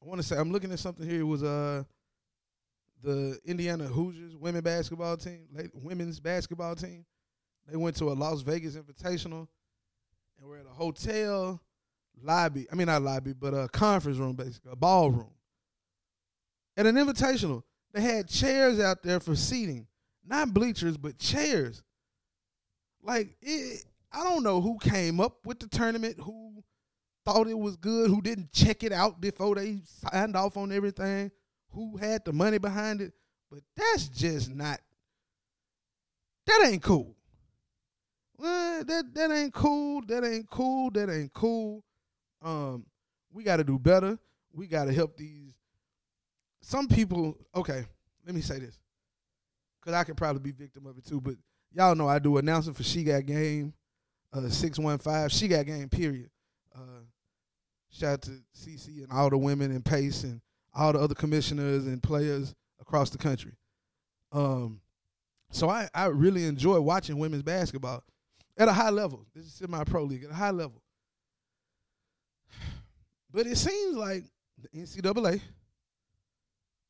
I 0.03 0.09
want 0.09 0.21
to 0.21 0.27
say 0.27 0.37
I'm 0.37 0.51
looking 0.51 0.73
at 0.73 0.79
something 0.79 1.09
here. 1.09 1.21
It 1.21 1.25
was 1.25 1.43
uh 1.43 1.85
the 3.03 3.39
Indiana 3.45 3.85
Hoosiers 3.85 4.37
women 4.37 4.63
basketball 4.63 5.17
team, 5.17 5.47
women's 5.75 6.21
basketball 6.21 6.75
team. 6.77 7.05
They 7.69 7.77
went 7.77 7.97
to 7.97 8.11
a 8.11 8.15
Las 8.15 8.43
Vegas 8.43 8.77
Invitational 8.77 9.47
and 10.39 10.49
we're 10.49 10.59
at 10.59 10.67
a 10.67 10.75
hotel 10.75 11.61
lobby. 12.23 12.67
I 12.71 12.75
mean, 12.75 12.87
not 12.87 13.03
lobby, 13.03 13.33
but 13.33 13.55
a 13.55 13.69
conference 13.69 14.19
room, 14.19 14.35
basically 14.35 14.73
a 14.73 14.77
ballroom. 14.77 15.31
At 16.77 16.87
an 16.87 16.97
Invitational, 16.97 17.63
they 17.93 18.01
had 18.01 18.29
chairs 18.29 18.81
out 18.81 19.03
there 19.03 19.21
for 19.21 19.37
seating, 19.37 19.87
not 20.27 20.55
bleachers, 20.55 20.97
but 20.97 21.19
chairs. 21.19 21.83
Like 23.03 23.37
it, 23.43 23.85
I 24.13 24.23
don't 24.25 24.43
know 24.43 24.61
who 24.61 24.79
came 24.79 25.21
up 25.21 25.47
with 25.47 25.59
the 25.61 25.69
tournament, 25.69 26.21
who 26.21 26.63
thought 27.25 27.49
it 27.49 27.59
was 27.59 27.77
good, 27.77 28.11
who 28.11 28.21
didn't 28.21 28.53
check 28.53 28.83
it 28.83 28.93
out 28.93 29.21
before 29.21 29.55
they 29.55 29.81
signed 29.85 30.37
off 30.37 30.57
on 30.57 30.73
everything, 30.73 31.31
who 31.71 31.97
had 31.97 32.25
the 32.25 32.33
money 32.33 32.59
behind 32.59 33.01
it. 33.01 33.13
But 33.51 33.61
that's 33.77 34.09
just 34.09 34.51
not. 34.55 34.81
That 36.47 36.65
ain't 36.67 36.83
cool. 36.83 37.15
Well, 38.37 38.85
that 38.85 39.15
that 39.15 39.31
ain't 39.31 39.55
cool. 39.55 40.03
That 40.07 40.25
ain't 40.25 40.51
cool. 40.51 40.91
That 40.91 41.09
ain't 41.09 41.33
cool. 41.33 41.85
Um, 42.43 42.85
we 43.31 43.45
got 43.45 43.59
to 43.59 43.65
do 43.65 43.79
better. 43.79 44.19
We 44.53 44.67
got 44.67 44.87
to 44.87 44.93
help 44.93 45.17
these. 45.17 45.55
Some 46.61 46.89
people. 46.89 47.39
Okay, 47.55 47.85
let 48.27 48.35
me 48.35 48.41
say 48.41 48.59
this, 48.59 48.79
because 49.81 49.95
I 49.95 50.05
could 50.05 50.17
probably 50.17 50.41
be 50.41 50.51
victim 50.51 50.87
of 50.87 50.99
it 50.99 51.07
too. 51.07 51.21
But 51.21 51.37
y'all 51.73 51.95
know 51.95 52.09
I 52.09 52.19
do 52.19 52.39
announcing 52.39 52.75
for 52.75 52.83
She 52.83 53.05
Got 53.05 53.27
Game, 53.27 53.73
uh, 54.33 54.49
six 54.49 54.79
one 54.79 54.99
five. 54.99 55.33
She 55.33 55.49
Got 55.49 55.67
Game. 55.67 55.89
Period. 55.89 56.31
Uh, 56.75 57.05
shout 57.91 58.15
out 58.15 58.23
to 58.23 58.31
CC 58.57 59.03
and 59.03 59.13
all 59.13 59.31
the 59.31 59.39
women 59.39 59.71
and 59.71 59.85
Pace 59.85 60.25
and 60.25 60.41
all 60.75 60.93
the 60.93 60.99
other 60.99 61.15
commissioners 61.15 61.87
and 61.87 62.03
players 62.03 62.55
across 62.81 63.11
the 63.11 63.19
country. 63.19 63.53
Um, 64.33 64.81
so 65.51 65.69
I, 65.69 65.89
I 65.95 66.07
really 66.07 66.47
enjoy 66.47 66.81
watching 66.81 67.19
women's 67.19 67.43
basketball 67.43 68.03
at 68.57 68.69
a 68.69 68.73
high 68.73 68.91
level. 68.91 69.27
This 69.35 69.45
is 69.45 69.53
semi 69.53 69.85
pro 69.85 70.05
league 70.05 70.25
at 70.25 70.31
a 70.31 70.35
high 70.35 70.51
level. 70.51 70.83
But 73.35 73.47
it 73.47 73.57
seems 73.57 73.97
like 73.97 74.25
the 74.61 74.69
NCAA 74.79 75.41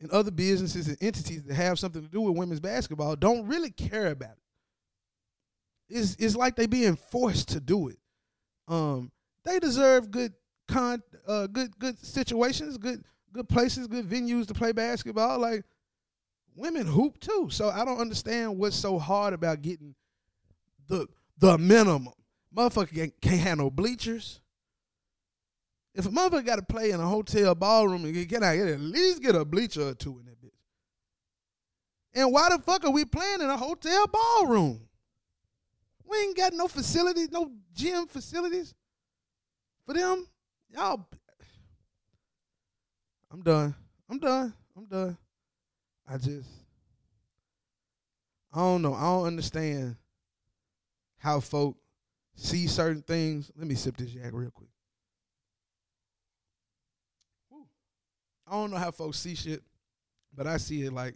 and 0.01 0.11
other 0.11 0.33
businesses 0.33 0.89
and 0.89 0.99
entities 1.01 1.45
that 1.45 1.55
have 1.55 1.79
something 1.79 2.03
to 2.03 2.09
do 2.09 2.21
with 2.21 2.37
women's 2.37 2.59
basketball 2.59 3.15
don't 3.15 3.47
really 3.47 3.71
care 3.71 4.09
about 4.09 4.33
it. 4.33 4.42
It's, 5.93 6.17
it's 6.19 6.37
like 6.37 6.57
they 6.57 6.67
being 6.67 6.97
forced 6.97 7.49
to 7.51 7.61
do 7.61 7.89
it. 7.89 7.99
Um, 8.69 9.11
they 9.45 9.59
deserve 9.59 10.11
good 10.11 10.33
con 10.69 11.03
uh, 11.27 11.47
good 11.47 11.79
good 11.79 11.99
situations, 11.99 12.79
good 12.79 13.05
good 13.33 13.49
places, 13.49 13.87
good 13.87 14.09
venues 14.09 14.47
to 14.47 14.55
play 14.55 14.73
basketball. 14.73 15.39
Like 15.39 15.65
women 16.57 16.87
hoop 16.87 17.21
too. 17.21 17.49
So 17.51 17.69
I 17.69 17.85
don't 17.85 18.01
understand 18.01 18.59
what's 18.59 18.77
so 18.77 18.99
hard 18.99 19.35
about 19.35 19.63
getting 19.63 19.95
the 20.89 21.07
the 21.39 21.59
minimum. 21.59 22.15
Motherfucker 22.55 23.13
can't, 23.21 23.41
have 23.41 23.59
no 23.59 23.71
bleachers. 23.71 24.41
If 25.95 26.07
a 26.07 26.11
motherfucker 26.11 26.47
got 26.47 26.57
to 26.57 26.63
play 26.63 26.91
in 26.91 27.01
a 27.01 27.07
hotel 27.07 27.55
ballroom, 27.55 28.03
can 28.27 28.43
I 28.43 28.59
at 28.59 28.81
least 28.81 29.23
get 29.23 29.35
a 29.35 29.45
bleacher 29.45 29.89
or 29.89 29.95
two 29.95 30.19
in 30.19 30.27
that 30.27 30.41
bitch? 30.41 30.51
And 32.15 32.33
why 32.33 32.49
the 32.51 32.59
fuck 32.59 32.85
are 32.85 32.91
we 32.91 33.05
playing 33.05 33.41
in 33.41 33.49
a 33.49 33.57
hotel 33.57 34.07
ballroom? 34.07 34.81
We 36.05 36.19
ain't 36.19 36.37
got 36.37 36.53
no 36.53 36.69
facilities, 36.69 37.31
no 37.31 37.51
gym 37.75 38.07
facilities 38.07 38.75
for 39.87 39.95
them. 39.95 40.27
Y'all, 40.71 41.07
I'm 43.31 43.43
done. 43.43 43.75
I'm 44.09 44.19
done. 44.19 44.53
I'm 44.77 44.87
done. 44.87 45.17
I 46.07 46.19
just, 46.19 46.49
I 48.53 48.59
don't 48.59 48.83
know. 48.83 48.95
I 48.95 49.03
don't 49.03 49.27
understand 49.27 49.97
how 51.19 51.41
folk 51.41 51.77
see 52.35 52.67
certain 52.67 53.03
things. 53.03 53.51
Let 53.57 53.67
me 53.67 53.75
sip 53.75 53.97
this 53.97 54.13
yak 54.13 54.33
real 54.33 54.51
quick. 54.51 54.69
I 58.47 58.53
don't 58.53 58.71
know 58.71 58.77
how 58.77 58.91
folks 58.91 59.19
see 59.19 59.35
shit, 59.35 59.63
but 60.35 60.47
I 60.47 60.59
see 60.59 60.83
it 60.83 60.93
like 60.93 61.15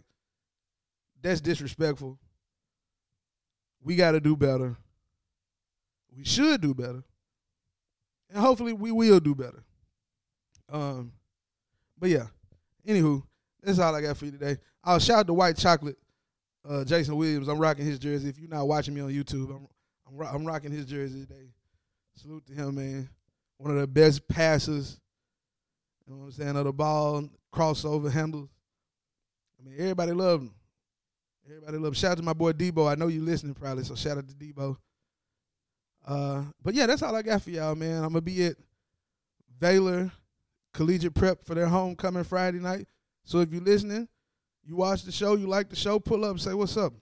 that's 1.21 1.41
disrespectful. 1.41 2.17
We 3.81 3.95
got 3.95 4.11
to 4.11 4.19
do 4.19 4.35
better. 4.35 4.75
We 6.15 6.23
should 6.23 6.61
do 6.61 6.73
better, 6.73 7.03
and 8.29 8.39
hopefully 8.39 8.73
we 8.73 8.91
will 8.91 9.19
do 9.19 9.35
better. 9.35 9.63
Um, 10.71 11.13
But 11.99 12.09
yeah, 12.09 12.27
anywho, 12.87 13.23
that's 13.61 13.79
all 13.79 13.93
I 13.95 14.01
got 14.01 14.17
for 14.17 14.25
you 14.25 14.31
today. 14.31 14.57
I'll 14.83 14.99
shout 14.99 15.19
out 15.19 15.27
to 15.27 15.33
White 15.33 15.57
Chocolate, 15.57 15.97
uh, 16.67 16.83
Jason 16.85 17.15
Williams. 17.15 17.47
I'm 17.47 17.59
rocking 17.59 17.85
his 17.85 17.99
jersey. 17.99 18.29
If 18.29 18.39
you're 18.39 18.49
not 18.49 18.67
watching 18.67 18.93
me 18.95 19.01
on 19.01 19.09
YouTube, 19.11 19.49
I'm 19.55 19.67
I'm, 20.07 20.15
ro- 20.17 20.29
I'm 20.33 20.45
rocking 20.45 20.71
his 20.71 20.85
jersey 20.85 21.21
today. 21.25 21.49
Salute 22.15 22.45
to 22.47 22.53
him, 22.53 22.75
man. 22.75 23.09
One 23.57 23.71
of 23.71 23.79
the 23.79 23.87
best 23.87 24.27
passers. 24.27 24.99
You 26.05 26.13
know 26.13 26.19
what 26.19 26.25
I'm 26.27 26.31
saying? 26.31 26.55
Of 26.55 26.65
the 26.65 26.73
ball, 26.73 27.29
crossover 27.53 28.09
handles. 28.11 28.49
I 29.59 29.67
mean, 29.69 29.75
everybody 29.77 30.13
loved 30.13 30.43
him. 30.43 30.53
Everybody 31.47 31.77
loved 31.77 31.87
him. 31.87 31.93
Shout 31.93 32.11
out 32.11 32.17
to 32.17 32.23
my 32.23 32.33
boy 32.33 32.51
Debo. 32.51 32.91
I 32.91 32.95
know 32.95 33.07
you 33.07 33.21
listening 33.21 33.53
probably, 33.53 33.85
so 33.85 33.95
shout 33.95 34.17
out 34.17 34.27
to 34.27 34.35
Debo. 34.35 34.75
Uh, 36.05 36.43
but 36.61 36.73
yeah, 36.73 36.85
that's 36.85 37.01
all 37.01 37.15
I 37.15 37.21
got 37.21 37.41
for 37.41 37.51
y'all, 37.51 37.73
man. 37.73 38.03
I'm 38.03 38.09
gonna 38.09 38.21
be 38.21 38.45
at 38.47 38.57
Baylor 39.57 40.11
Collegiate 40.73 41.13
Prep 41.13 41.45
for 41.45 41.55
their 41.55 41.67
homecoming 41.67 42.25
Friday 42.25 42.59
night. 42.59 42.87
So 43.23 43.39
if 43.39 43.51
you're 43.51 43.61
listening, 43.61 44.09
you 44.65 44.75
watch 44.75 45.03
the 45.03 45.11
show, 45.11 45.35
you 45.35 45.47
like 45.47 45.69
the 45.69 45.75
show, 45.75 45.99
pull 45.99 46.25
up, 46.25 46.37
say 46.39 46.53
what's 46.53 46.75
up. 46.75 46.93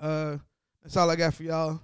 Uh, 0.00 0.38
that's 0.82 0.96
all 0.96 1.08
I 1.08 1.16
got 1.16 1.34
for 1.34 1.44
y'all. 1.44 1.80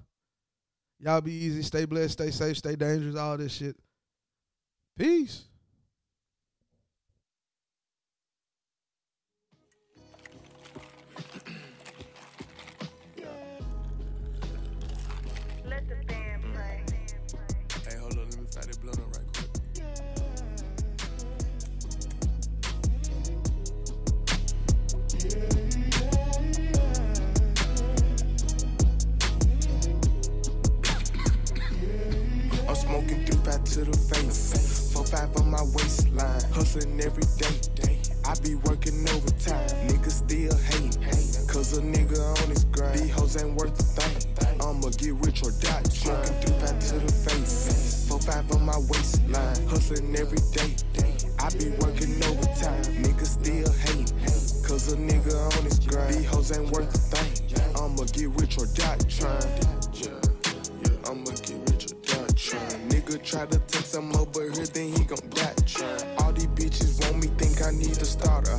Y'all 0.99 1.21
be 1.21 1.33
easy, 1.33 1.63
stay 1.63 1.85
blessed, 1.85 2.13
stay 2.13 2.31
safe, 2.33 2.59
stay 2.59 2.75
dangerous, 2.75 3.15
all 3.15 3.37
this 3.37 3.53
shit. 3.53 3.77
Peace. 4.99 5.45
I'm 25.23 25.29
smoking 32.75 33.27
three 33.27 33.37
five 33.45 33.63
to 33.65 33.85
the 33.85 33.99
face. 34.09 34.91
Four 34.95 35.05
five 35.05 35.37
on 35.37 35.51
my 35.51 35.63
waistline. 35.75 36.41
Hustling 36.55 36.99
every 37.03 37.25
day. 37.37 38.01
I 38.25 38.35
be 38.41 38.55
working 38.55 39.07
overtime. 39.11 39.69
Niggas 39.89 40.25
still 40.25 40.57
hate. 40.57 40.97
Cause 41.47 41.77
a 41.77 41.83
nigga 41.83 42.43
on 42.43 42.49
his 42.49 42.65
grind. 42.65 43.01
These 43.01 43.11
hoes 43.11 43.37
ain't 43.43 43.55
worth 43.57 43.79
a 43.79 43.83
thing. 44.01 44.63
I'ma 44.63 44.89
get 44.97 45.13
rich 45.17 45.43
or 45.43 45.51
die. 45.61 45.83
Smoking 45.83 46.35
three 46.41 46.59
five 46.61 46.81
to 46.81 46.95
the 46.99 47.13
face. 47.13 48.07
Four 48.09 48.21
five 48.21 48.51
on 48.53 48.65
my 48.65 48.79
waistline. 48.89 49.69
Hustling 49.69 50.17
every 50.17 50.41
day. 50.53 50.77
I 51.39 51.51
be 51.51 51.69
working 51.81 52.17
overtime. 52.25 52.85
Niggas 53.05 53.37
still 53.37 53.71
hate. 53.85 54.13
Cause 54.71 54.93
a 54.93 54.97
nigga 54.97 55.59
on 55.59 55.65
his 55.65 55.81
grind. 55.81 56.15
These 56.15 56.27
hoes 56.27 56.57
ain't 56.57 56.71
worth 56.71 56.95
a 56.95 56.99
thing. 57.17 57.75
I'ma 57.75 58.05
get 58.13 58.29
rich 58.41 58.57
or 58.57 58.67
die 58.67 58.99
trying. 59.09 59.43
I'ma 61.11 61.33
get 61.43 61.59
rich 61.67 61.91
or 61.91 61.97
die 62.07 62.33
trying. 62.37 62.89
Nigga 62.89 63.21
try 63.21 63.47
to 63.47 63.59
take 63.67 63.85
some 63.85 64.15
over 64.15 64.49
here, 64.53 64.67
then 64.67 64.93
he 64.93 65.03
gon' 65.03 65.19
die 65.31 65.55
trying. 65.67 66.19
All 66.19 66.33
these 66.33 66.47
bitches 66.55 67.03
want 67.03 67.19
me, 67.21 67.27
think 67.37 67.61
I 67.67 67.73
need 67.73 67.95
to 67.95 68.05
start 68.05 68.47
a 68.47 68.57